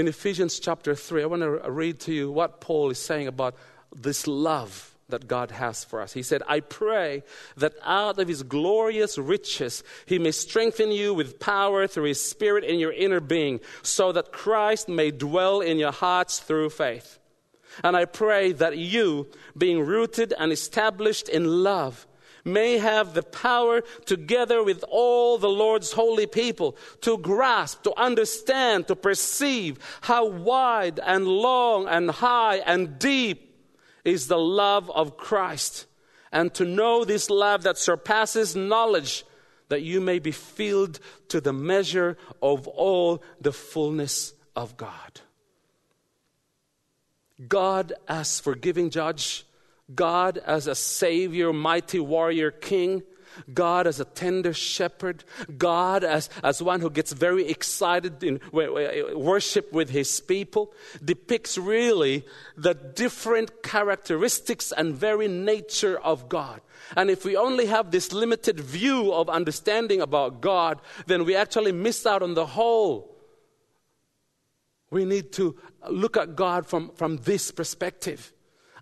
In 0.00 0.08
Ephesians 0.08 0.58
chapter 0.58 0.94
3, 0.94 1.22
I 1.22 1.26
want 1.26 1.42
to 1.42 1.70
read 1.70 2.00
to 2.00 2.14
you 2.14 2.32
what 2.32 2.62
Paul 2.62 2.88
is 2.88 2.98
saying 2.98 3.26
about 3.26 3.54
this 3.94 4.26
love 4.26 4.96
that 5.10 5.28
God 5.28 5.50
has 5.50 5.84
for 5.84 6.00
us. 6.00 6.14
He 6.14 6.22
said, 6.22 6.42
I 6.48 6.60
pray 6.60 7.22
that 7.58 7.74
out 7.84 8.18
of 8.18 8.26
his 8.26 8.42
glorious 8.42 9.18
riches 9.18 9.84
he 10.06 10.18
may 10.18 10.30
strengthen 10.30 10.90
you 10.90 11.12
with 11.12 11.38
power 11.38 11.86
through 11.86 12.04
his 12.04 12.24
spirit 12.24 12.64
in 12.64 12.78
your 12.78 12.92
inner 12.92 13.20
being, 13.20 13.60
so 13.82 14.10
that 14.12 14.32
Christ 14.32 14.88
may 14.88 15.10
dwell 15.10 15.60
in 15.60 15.76
your 15.76 15.92
hearts 15.92 16.38
through 16.40 16.70
faith. 16.70 17.18
And 17.84 17.94
I 17.94 18.06
pray 18.06 18.52
that 18.52 18.78
you, 18.78 19.28
being 19.54 19.84
rooted 19.84 20.32
and 20.38 20.50
established 20.50 21.28
in 21.28 21.62
love, 21.62 22.06
may 22.44 22.78
have 22.78 23.14
the 23.14 23.22
power, 23.22 23.82
together 24.06 24.62
with 24.62 24.84
all 24.88 25.38
the 25.38 25.48
Lord's 25.48 25.92
holy 25.92 26.26
people, 26.26 26.76
to 27.02 27.18
grasp, 27.18 27.82
to 27.82 27.98
understand, 27.98 28.88
to 28.88 28.96
perceive 28.96 29.78
how 30.02 30.26
wide 30.26 31.00
and 31.04 31.26
long 31.26 31.86
and 31.88 32.10
high 32.10 32.56
and 32.56 32.98
deep 32.98 33.46
is 34.04 34.28
the 34.28 34.38
love 34.38 34.90
of 34.90 35.16
Christ, 35.16 35.86
and 36.32 36.52
to 36.54 36.64
know 36.64 37.04
this 37.04 37.28
love 37.28 37.64
that 37.64 37.78
surpasses 37.78 38.56
knowledge, 38.56 39.24
that 39.68 39.82
you 39.82 40.00
may 40.00 40.18
be 40.18 40.32
filled 40.32 40.98
to 41.28 41.40
the 41.40 41.52
measure 41.52 42.16
of 42.42 42.66
all 42.66 43.22
the 43.40 43.52
fullness 43.52 44.32
of 44.56 44.76
God. 44.76 45.20
God, 47.48 47.92
as 48.08 48.40
forgiving 48.40 48.90
judge, 48.90 49.46
God 49.94 50.38
as 50.38 50.66
a 50.66 50.74
Savior, 50.74 51.52
mighty 51.52 52.00
warrior 52.00 52.50
king, 52.50 53.02
God 53.52 53.86
as 53.86 54.00
a 54.00 54.04
tender 54.04 54.52
shepherd, 54.52 55.24
God 55.56 56.04
as, 56.04 56.28
as 56.42 56.62
one 56.62 56.80
who 56.80 56.90
gets 56.90 57.12
very 57.12 57.48
excited 57.48 58.22
in 58.22 58.40
worship 58.52 59.72
with 59.72 59.90
his 59.90 60.20
people, 60.20 60.72
depicts 61.04 61.56
really 61.56 62.24
the 62.56 62.74
different 62.74 63.62
characteristics 63.62 64.72
and 64.72 64.94
very 64.94 65.28
nature 65.28 65.98
of 65.98 66.28
God. 66.28 66.60
And 66.96 67.10
if 67.10 67.24
we 67.24 67.36
only 67.36 67.66
have 67.66 67.90
this 67.90 68.12
limited 68.12 68.58
view 68.58 69.12
of 69.12 69.28
understanding 69.28 70.00
about 70.00 70.40
God, 70.40 70.80
then 71.06 71.24
we 71.24 71.36
actually 71.36 71.72
miss 71.72 72.06
out 72.06 72.22
on 72.22 72.34
the 72.34 72.46
whole. 72.46 73.16
We 74.90 75.04
need 75.04 75.32
to 75.34 75.56
look 75.88 76.16
at 76.16 76.34
God 76.34 76.66
from, 76.66 76.90
from 76.96 77.18
this 77.18 77.52
perspective. 77.52 78.32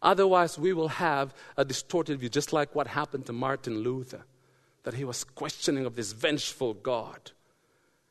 Otherwise, 0.03 0.59
we 0.59 0.73
will 0.73 0.89
have 0.89 1.35
a 1.57 1.65
distorted 1.65 2.21
view, 2.21 2.29
just 2.29 2.53
like 2.53 2.75
what 2.75 2.87
happened 2.87 3.27
to 3.27 3.33
Martin 3.33 3.79
Luther, 3.79 4.25
that 4.85 4.95
he 4.95 5.05
was 5.05 5.25
questioning 5.25 5.87
of 5.87 5.97
this 5.97 6.13
vengeful 6.13 6.75
God. 6.75 7.33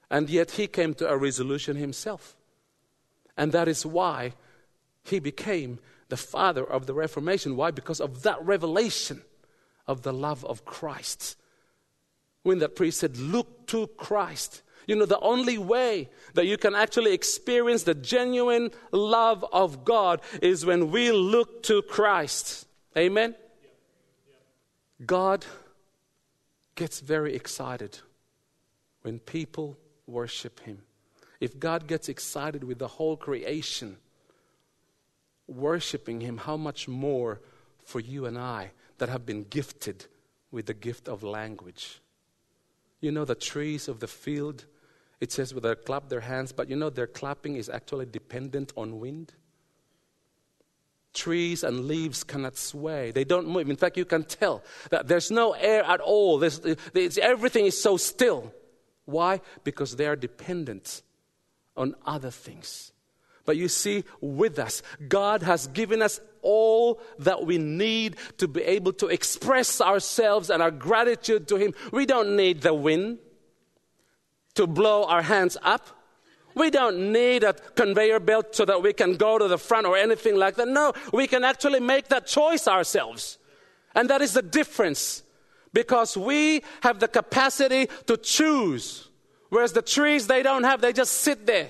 And 0.10 0.30
yet 0.30 0.52
he 0.52 0.68
came 0.68 0.94
to 0.96 1.10
a 1.10 1.18
resolution 1.18 1.76
himself. 1.76 2.36
And 3.36 3.52
that 3.52 3.68
is 3.68 3.86
why 3.86 4.34
he 5.04 5.20
became 5.20 5.80
the 6.10 6.18
father 6.18 6.64
of 6.64 6.86
the 6.86 6.94
Reformation. 6.94 7.56
Why? 7.56 7.72
Because 7.72 8.00
of 8.00 8.24
that 8.24 8.44
revelation 8.44 9.22
of 9.86 10.04
the 10.04 10.14
love 10.14 10.44
of 10.46 10.66
Christ. 10.66 11.38
When 12.44 12.60
that 12.60 12.76
priest 12.76 13.00
said, 13.00 13.18
Look 13.18 13.68
to 13.68 13.88
Christ, 13.88 14.62
You 14.88 14.96
know, 14.96 15.06
the 15.06 15.20
only 15.20 15.58
way 15.58 16.10
that 16.34 16.46
you 16.46 16.58
can 16.58 16.74
actually 16.74 17.14
experience 17.14 17.84
the 17.84 17.94
genuine 17.94 18.72
love 18.92 19.46
of 19.52 19.84
God 19.84 20.22
is 20.42 20.66
when 20.66 20.92
we 20.92 21.12
look 21.12 21.62
to 21.64 21.82
Christ. 21.82 22.66
Amen? 22.98 23.36
God 25.06 25.46
gets 26.76 27.02
very 27.02 27.36
excited 27.36 28.00
when 29.02 29.20
people 29.20 29.78
worship 30.08 30.62
Him. 30.62 30.80
If 31.42 31.60
God 31.60 31.86
gets 31.88 32.08
excited 32.08 32.64
with 32.64 32.80
the 32.80 32.88
whole 32.88 33.18
creation 33.18 33.98
worshiping 35.48 36.22
Him, 36.22 36.38
how 36.38 36.56
much 36.56 36.88
more 36.88 37.42
for 37.84 38.00
you 38.00 38.26
and 38.26 38.38
I 38.38 38.72
that 39.00 39.10
have 39.10 39.26
been 39.26 39.44
gifted 39.44 40.06
with 40.50 40.66
the 40.66 40.74
gift 40.74 41.10
of 41.10 41.24
language? 41.24 42.00
You 43.02 43.12
know, 43.12 43.26
the 43.26 43.36
trees 43.36 43.88
of 43.88 44.00
the 44.00 44.08
field 44.08 44.66
it 45.20 45.32
says 45.32 45.54
well, 45.54 45.62
they 45.62 45.76
clap 45.76 46.10
their 46.10 46.22
hands, 46.22 46.52
but 46.52 46.70
you 46.70 46.76
know 46.76 46.90
their 46.90 47.08
clapping 47.08 47.56
is 47.56 47.70
actually 47.70 48.06
dependent 48.06 48.72
on 48.78 49.00
wind. 49.00 49.34
Trees 51.14 51.64
and 51.64 51.86
leaves 51.86 52.24
cannot 52.24 52.58
sway. 52.58 53.10
They 53.12 53.24
don't 53.24 53.48
move. 53.48 53.70
In 53.70 53.76
fact, 53.76 53.98
you 53.98 54.06
can 54.06 54.24
tell 54.24 54.64
that 54.92 55.08
there's 55.08 55.32
no 55.32 55.54
air 55.54 55.84
at 55.84 56.00
all. 56.00 56.38
There's, 56.38 56.62
everything 57.18 57.66
is 57.66 57.82
so 57.82 57.98
still. 57.98 58.54
Why? 59.06 59.42
Because 59.64 59.96
they 59.96 60.06
are 60.06 60.16
dependent 60.16 61.02
on 61.76 61.96
other 62.06 62.30
things. 62.30 62.92
But 63.46 63.58
you 63.58 63.70
see, 63.70 64.04
with 64.22 64.60
us, 64.60 64.84
God 65.08 65.42
has 65.42 65.68
given 65.68 66.04
us 66.04 66.20
all 66.44 67.02
that 67.20 67.46
we 67.46 67.58
need 67.58 68.18
to 68.38 68.48
be 68.48 68.62
able 68.62 68.94
to 68.94 69.08
express 69.08 69.82
ourselves 69.82 70.52
and 70.52 70.62
our 70.62 70.70
gratitude 70.70 71.48
to 71.48 71.56
Him. 71.56 71.74
We 71.92 72.06
don't 72.06 72.36
need 72.36 72.62
the 72.62 72.74
wind 72.74 73.20
to 74.58 74.68
blow 74.68 75.06
our 75.06 75.22
hands 75.22 75.58
up. 75.62 75.88
We 76.54 76.70
don't 76.70 77.12
need 77.12 77.44
a 77.44 77.54
conveyor 77.54 78.20
belt 78.20 78.56
so 78.56 78.66
that 78.66 78.82
we 78.82 78.92
can 78.92 79.16
go 79.16 79.38
to 79.38 79.48
the 79.48 79.58
front 79.58 79.86
or 79.86 79.96
anything 79.96 80.36
like 80.36 80.56
that. 80.56 80.68
No, 80.68 80.94
we 81.14 81.28
can 81.28 81.44
actually 81.44 81.80
make 81.80 82.10
that 82.10 82.26
choice 82.26 82.68
ourselves. 82.68 83.38
And 83.96 84.10
that 84.10 84.22
is 84.22 84.34
the 84.34 84.42
difference 84.42 85.24
because 85.74 86.18
we 86.18 86.64
have 86.82 87.00
the 87.00 87.08
capacity 87.08 87.88
to 88.08 88.18
choose. 88.18 89.08
Whereas 89.50 89.74
the 89.74 89.82
trees, 89.84 90.28
they 90.28 90.44
don't 90.44 90.64
have, 90.64 90.82
they 90.82 90.94
just 90.94 91.14
sit 91.14 91.46
there 91.46 91.70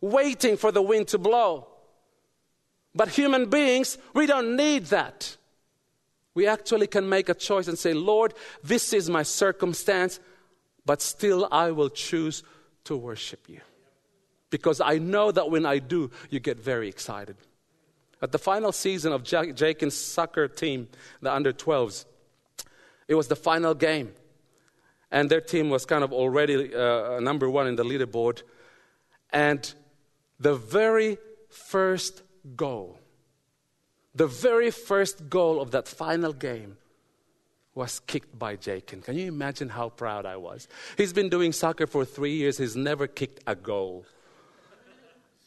waiting 0.00 0.56
for 0.56 0.70
the 0.70 0.82
wind 0.82 1.08
to 1.08 1.18
blow. 1.18 1.66
But 2.94 3.08
human 3.08 3.50
beings, 3.50 3.98
we 4.14 4.26
don't 4.26 4.56
need 4.56 4.86
that. 4.86 5.36
We 6.34 6.46
actually 6.46 6.86
can 6.86 7.08
make 7.08 7.28
a 7.28 7.34
choice 7.34 7.68
and 7.68 7.78
say, 7.78 7.92
Lord, 7.92 8.34
this 8.62 8.92
is 8.92 9.10
my 9.10 9.22
circumstance 9.22 10.20
but 10.84 11.00
still 11.02 11.48
I 11.50 11.70
will 11.70 11.90
choose 11.90 12.42
to 12.84 12.96
worship 12.96 13.48
you. 13.48 13.60
Because 14.50 14.80
I 14.80 14.98
know 14.98 15.30
that 15.32 15.50
when 15.50 15.64
I 15.64 15.78
do, 15.78 16.10
you 16.30 16.40
get 16.40 16.58
very 16.58 16.88
excited. 16.88 17.36
At 18.20 18.32
the 18.32 18.38
final 18.38 18.70
season 18.70 19.12
of 19.12 19.24
Jakin's 19.24 19.94
soccer 19.94 20.46
team, 20.46 20.88
the 21.20 21.32
under 21.32 21.52
12s, 21.52 22.04
it 23.08 23.14
was 23.14 23.28
the 23.28 23.36
final 23.36 23.74
game. 23.74 24.12
And 25.10 25.28
their 25.28 25.40
team 25.40 25.70
was 25.70 25.84
kind 25.84 26.04
of 26.04 26.12
already 26.12 26.74
uh, 26.74 27.20
number 27.20 27.50
one 27.50 27.66
in 27.66 27.76
the 27.76 27.84
leaderboard. 27.84 28.42
And 29.30 29.72
the 30.38 30.54
very 30.54 31.18
first 31.48 32.22
goal, 32.56 32.98
the 34.14 34.26
very 34.26 34.70
first 34.70 35.28
goal 35.28 35.60
of 35.60 35.70
that 35.72 35.88
final 35.88 36.32
game 36.32 36.76
was 37.74 38.00
kicked 38.00 38.38
by 38.38 38.56
Jakin. 38.56 39.00
Can 39.00 39.16
you 39.16 39.28
imagine 39.28 39.70
how 39.70 39.88
proud 39.88 40.26
I 40.26 40.36
was? 40.36 40.68
He's 40.96 41.12
been 41.12 41.28
doing 41.28 41.52
soccer 41.52 41.86
for 41.86 42.04
three 42.04 42.34
years, 42.34 42.58
he's 42.58 42.76
never 42.76 43.06
kicked 43.06 43.40
a 43.46 43.54
goal. 43.54 44.04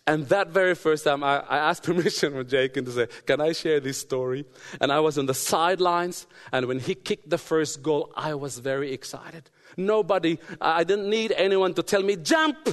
And 0.07 0.27
that 0.29 0.49
very 0.49 0.75
first 0.75 1.03
time, 1.03 1.23
I, 1.23 1.39
I 1.39 1.57
asked 1.57 1.83
permission 1.91 2.33
from 2.33 2.47
Jakin 2.47 2.85
to 2.85 2.91
say, 2.91 3.07
Can 3.25 3.41
I 3.41 3.53
share 3.53 3.79
this 3.79 3.97
story? 3.97 4.45
And 4.79 4.91
I 4.91 4.99
was 4.99 5.17
on 5.17 5.25
the 5.25 5.33
sidelines, 5.33 6.27
and 6.51 6.67
when 6.67 6.79
he 6.79 6.93
kicked 6.93 7.29
the 7.29 7.39
first 7.39 7.81
goal, 7.81 8.11
I 8.15 8.35
was 8.35 8.59
very 8.59 8.93
excited. 8.93 9.49
Nobody, 9.77 10.37
I 10.61 10.83
didn't 10.83 11.09
need 11.09 11.31
anyone 11.31 11.73
to 11.73 11.83
tell 11.83 12.03
me, 12.03 12.17
Jump! 12.17 12.69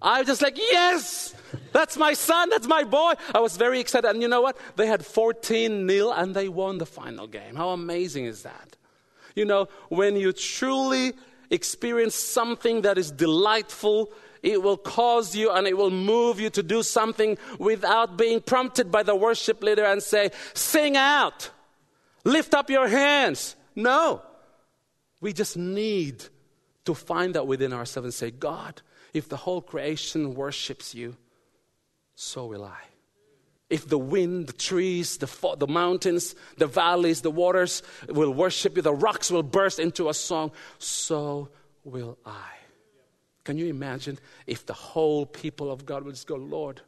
I 0.00 0.18
was 0.20 0.28
just 0.28 0.42
like, 0.42 0.56
Yes! 0.56 1.34
That's 1.72 1.96
my 1.96 2.12
son, 2.14 2.50
that's 2.50 2.66
my 2.66 2.84
boy. 2.84 3.14
I 3.34 3.40
was 3.40 3.56
very 3.56 3.80
excited. 3.80 4.08
And 4.08 4.22
you 4.22 4.28
know 4.28 4.40
what? 4.40 4.56
They 4.76 4.86
had 4.86 5.04
14 5.04 5.86
nil 5.86 6.12
and 6.12 6.34
they 6.34 6.48
won 6.48 6.78
the 6.78 6.86
final 6.86 7.26
game. 7.26 7.54
How 7.54 7.70
amazing 7.70 8.24
is 8.24 8.42
that? 8.42 8.75
You 9.36 9.44
know, 9.44 9.68
when 9.88 10.16
you 10.16 10.32
truly 10.32 11.12
experience 11.50 12.16
something 12.16 12.82
that 12.82 12.98
is 12.98 13.12
delightful, 13.12 14.10
it 14.42 14.62
will 14.62 14.76
cause 14.76 15.36
you 15.36 15.52
and 15.52 15.66
it 15.66 15.76
will 15.76 15.90
move 15.90 16.40
you 16.40 16.50
to 16.50 16.62
do 16.62 16.82
something 16.82 17.38
without 17.58 18.16
being 18.16 18.40
prompted 18.40 18.90
by 18.90 19.02
the 19.02 19.14
worship 19.14 19.62
leader 19.62 19.84
and 19.84 20.02
say, 20.02 20.30
Sing 20.54 20.96
out, 20.96 21.50
lift 22.24 22.54
up 22.54 22.70
your 22.70 22.88
hands. 22.88 23.54
No. 23.76 24.22
We 25.20 25.32
just 25.32 25.56
need 25.56 26.24
to 26.84 26.94
find 26.94 27.34
that 27.34 27.46
within 27.46 27.72
ourselves 27.72 28.06
and 28.06 28.14
say, 28.14 28.30
God, 28.30 28.80
if 29.12 29.28
the 29.28 29.36
whole 29.36 29.60
creation 29.60 30.34
worships 30.34 30.94
you, 30.94 31.16
so 32.14 32.46
will 32.46 32.64
I. 32.64 32.80
If 33.68 33.88
the 33.88 33.98
wind, 33.98 34.46
the 34.46 34.52
trees, 34.52 35.18
the, 35.18 35.26
fo- 35.26 35.56
the 35.56 35.66
mountains, 35.66 36.34
the 36.56 36.66
valleys, 36.66 37.22
the 37.22 37.30
waters 37.30 37.82
will 38.08 38.32
worship 38.32 38.76
you, 38.76 38.82
the 38.82 38.94
rocks 38.94 39.30
will 39.30 39.42
burst 39.42 39.80
into 39.80 40.08
a 40.08 40.14
song, 40.14 40.52
so 40.78 41.48
will 41.82 42.16
I. 42.24 42.52
Can 43.44 43.58
you 43.58 43.66
imagine 43.66 44.18
if 44.46 44.66
the 44.66 44.72
whole 44.72 45.26
people 45.26 45.70
of 45.70 45.84
God 45.84 46.04
would 46.04 46.14
just 46.14 46.26
go, 46.26 46.36
Lord, 46.36 46.80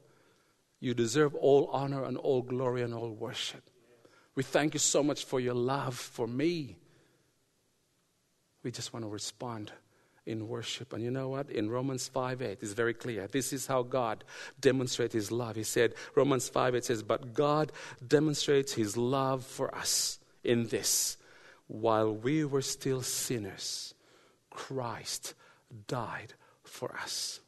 you 0.81 0.95
deserve 0.95 1.35
all 1.35 1.69
honor 1.73 2.05
and 2.05 2.17
all 2.17 2.43
glory 2.43 2.83
and 2.83 2.95
all 2.95 3.11
worship. 3.11 3.63
We 4.37 4.45
thank 4.45 4.75
you 4.75 4.81
so 4.81 5.03
much 5.03 5.25
for 5.25 5.41
your 5.41 5.55
love 5.55 5.97
for 5.97 6.29
me. 6.29 6.77
We 8.63 8.71
just 8.71 8.93
want 8.93 9.05
to 9.05 9.09
respond 9.09 9.73
in 10.29 10.47
worship. 10.47 10.93
And 10.93 11.03
you 11.03 11.11
know 11.11 11.29
what? 11.31 11.51
In 11.51 11.71
Romans 11.71 12.07
5 12.07 12.43
8, 12.43 12.59
it's 12.61 12.73
very 12.73 12.95
clear. 12.95 13.27
This 13.27 13.53
is 13.53 13.67
how 13.67 13.83
God 13.83 14.23
demonstrates 14.61 15.15
his 15.15 15.33
love. 15.33 15.57
He 15.57 15.65
said, 15.65 15.95
Romans 16.15 16.49
5 16.49 16.77
8 16.77 16.85
says, 16.85 17.03
But 17.03 17.33
God 17.33 17.73
demonstrates 18.07 18.75
his 18.75 18.97
love 18.97 19.45
for 19.45 19.75
us 19.75 20.19
in 20.45 20.69
this. 20.69 21.17
While 21.67 22.15
we 22.15 22.45
were 22.45 22.63
still 22.63 23.03
sinners, 23.03 23.95
Christ 24.51 25.35
died 25.87 26.35
for 26.63 26.95
us. 26.95 27.41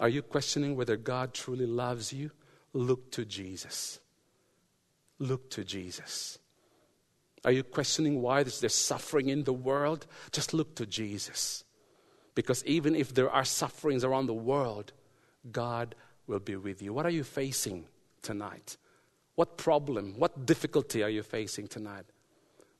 Are 0.00 0.08
you 0.08 0.22
questioning 0.22 0.76
whether 0.76 0.96
God 0.96 1.32
truly 1.32 1.66
loves 1.66 2.12
you? 2.12 2.30
Look 2.72 3.10
to 3.12 3.24
Jesus. 3.24 4.00
Look 5.18 5.50
to 5.50 5.64
Jesus. 5.64 6.38
Are 7.46 7.52
you 7.52 7.62
questioning 7.62 8.20
why 8.20 8.42
there's 8.42 8.74
suffering 8.74 9.28
in 9.28 9.44
the 9.44 9.52
world? 9.52 10.06
Just 10.32 10.52
look 10.52 10.74
to 10.74 10.84
Jesus. 10.84 11.62
Because 12.34 12.64
even 12.64 12.96
if 12.96 13.14
there 13.14 13.30
are 13.30 13.44
sufferings 13.44 14.02
around 14.02 14.26
the 14.26 14.34
world, 14.34 14.92
God 15.52 15.94
will 16.26 16.40
be 16.40 16.56
with 16.56 16.82
you. 16.82 16.92
What 16.92 17.06
are 17.06 17.10
you 17.10 17.22
facing 17.22 17.86
tonight? 18.20 18.76
What 19.36 19.56
problem, 19.56 20.14
what 20.18 20.44
difficulty 20.44 21.04
are 21.04 21.08
you 21.08 21.22
facing 21.22 21.68
tonight? 21.68 22.06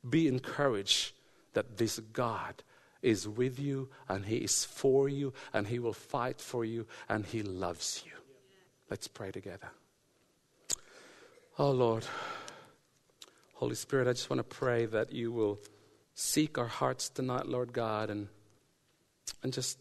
Be 0.07 0.27
encouraged 0.27 1.13
that 1.53 1.77
this 1.77 1.99
God 1.99 2.61
is 3.01 3.25
with 3.25 3.59
you 3.59 3.87
and 4.09 4.25
He 4.25 4.37
is 4.37 4.65
for 4.65 5.07
you 5.07 5.33
and 5.53 5.65
He 5.65 5.79
will 5.79 5.93
fight 5.93 6.41
for 6.41 6.65
you 6.65 6.85
and 7.07 7.25
He 7.25 7.41
loves 7.41 8.03
you. 8.05 8.11
Let's 8.89 9.07
pray 9.07 9.31
together. 9.31 9.69
Oh 11.57 11.71
Lord. 11.71 12.05
Holy 13.57 13.73
Spirit, 13.73 14.07
I 14.07 14.13
just 14.13 14.29
want 14.29 14.37
to 14.37 14.55
pray 14.55 14.85
that 14.85 15.11
you 15.11 15.31
will 15.31 15.57
seek 16.13 16.59
our 16.59 16.67
hearts 16.67 17.09
tonight, 17.09 17.47
Lord 17.47 17.73
God, 17.73 18.11
and, 18.11 18.27
and 19.41 19.51
just 19.51 19.79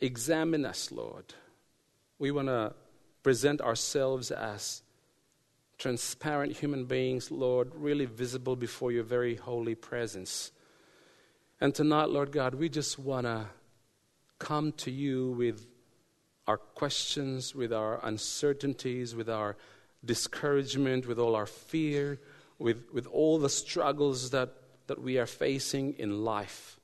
examine 0.00 0.64
us, 0.64 0.92
Lord. 0.92 1.34
We 2.20 2.30
want 2.30 2.46
to 2.46 2.74
present 3.24 3.60
ourselves 3.60 4.30
as 4.30 4.82
transparent 5.76 6.56
human 6.56 6.84
beings, 6.84 7.32
Lord, 7.32 7.72
really 7.74 8.04
visible 8.04 8.54
before 8.54 8.92
your 8.92 9.02
very 9.02 9.34
holy 9.34 9.74
presence. 9.74 10.52
And 11.60 11.74
tonight, 11.74 12.10
Lord 12.10 12.30
God, 12.30 12.54
we 12.54 12.68
just 12.68 12.96
want 12.96 13.26
to 13.26 13.46
come 14.38 14.70
to 14.74 14.92
you 14.92 15.32
with 15.32 15.66
our 16.46 16.58
questions, 16.58 17.56
with 17.56 17.72
our 17.72 17.98
uncertainties, 18.04 19.16
with 19.16 19.28
our 19.28 19.56
discouragement, 20.04 21.08
with 21.08 21.18
all 21.18 21.34
our 21.34 21.46
fear 21.46 22.20
with, 22.58 22.84
with 22.92 23.06
all 23.06 23.38
the 23.38 23.48
struggles 23.48 24.30
that, 24.30 24.50
that 24.86 25.00
we 25.00 25.18
are 25.18 25.26
facing 25.26 25.94
in 25.98 26.24
life. 26.24 26.80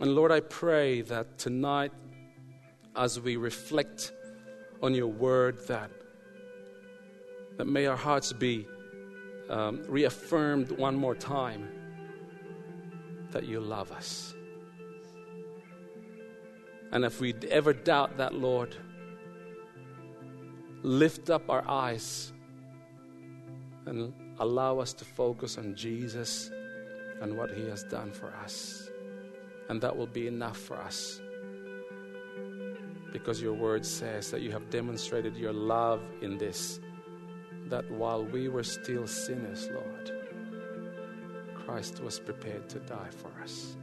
And 0.00 0.14
Lord, 0.14 0.32
I 0.32 0.40
pray 0.40 1.02
that 1.02 1.38
tonight, 1.38 1.92
as 2.96 3.20
we 3.20 3.36
reflect 3.36 4.12
on 4.82 4.94
your 4.94 5.06
word, 5.06 5.66
that, 5.68 5.90
that 7.56 7.66
may 7.66 7.86
our 7.86 7.96
hearts 7.96 8.32
be 8.32 8.66
um, 9.48 9.82
reaffirmed 9.88 10.72
one 10.72 10.96
more 10.96 11.14
time 11.14 11.68
that 13.30 13.44
you 13.44 13.60
love 13.60 13.92
us. 13.92 14.34
And 16.90 17.04
if 17.04 17.20
we 17.20 17.34
ever 17.50 17.72
doubt 17.72 18.18
that, 18.18 18.34
Lord, 18.34 18.76
lift 20.82 21.30
up 21.30 21.48
our 21.48 21.66
eyes 21.66 22.32
and 23.86 24.12
allow 24.38 24.78
us 24.78 24.92
to 24.94 25.04
focus 25.04 25.58
on 25.58 25.74
Jesus 25.74 26.50
and 27.20 27.36
what 27.36 27.50
He 27.50 27.68
has 27.68 27.84
done 27.84 28.12
for 28.12 28.32
us. 28.44 28.88
And 29.68 29.80
that 29.80 29.96
will 29.96 30.06
be 30.06 30.26
enough 30.26 30.56
for 30.56 30.76
us. 30.76 31.20
Because 33.12 33.40
your 33.40 33.52
word 33.52 33.84
says 33.84 34.30
that 34.30 34.40
you 34.40 34.50
have 34.50 34.70
demonstrated 34.70 35.36
your 35.36 35.52
love 35.52 36.02
in 36.22 36.38
this, 36.38 36.80
that 37.68 37.88
while 37.90 38.24
we 38.24 38.48
were 38.48 38.64
still 38.64 39.06
sinners, 39.06 39.68
Lord, 39.72 40.10
Christ 41.54 42.02
was 42.02 42.18
prepared 42.18 42.68
to 42.70 42.80
die 42.80 43.10
for 43.10 43.30
us. 43.42 43.76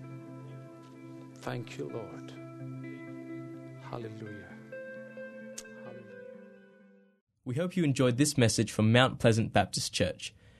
Thank 1.35 1.77
you, 1.77 1.89
Lord. 1.93 2.33
Hallelujah. 3.89 4.49
Hallelujah. 5.85 6.03
We 7.45 7.55
hope 7.55 7.77
you 7.77 7.83
enjoyed 7.83 8.17
this 8.17 8.37
message 8.37 8.71
from 8.71 8.91
Mount 8.91 9.19
Pleasant 9.19 9.53
Baptist 9.53 9.93
Church. 9.93 10.33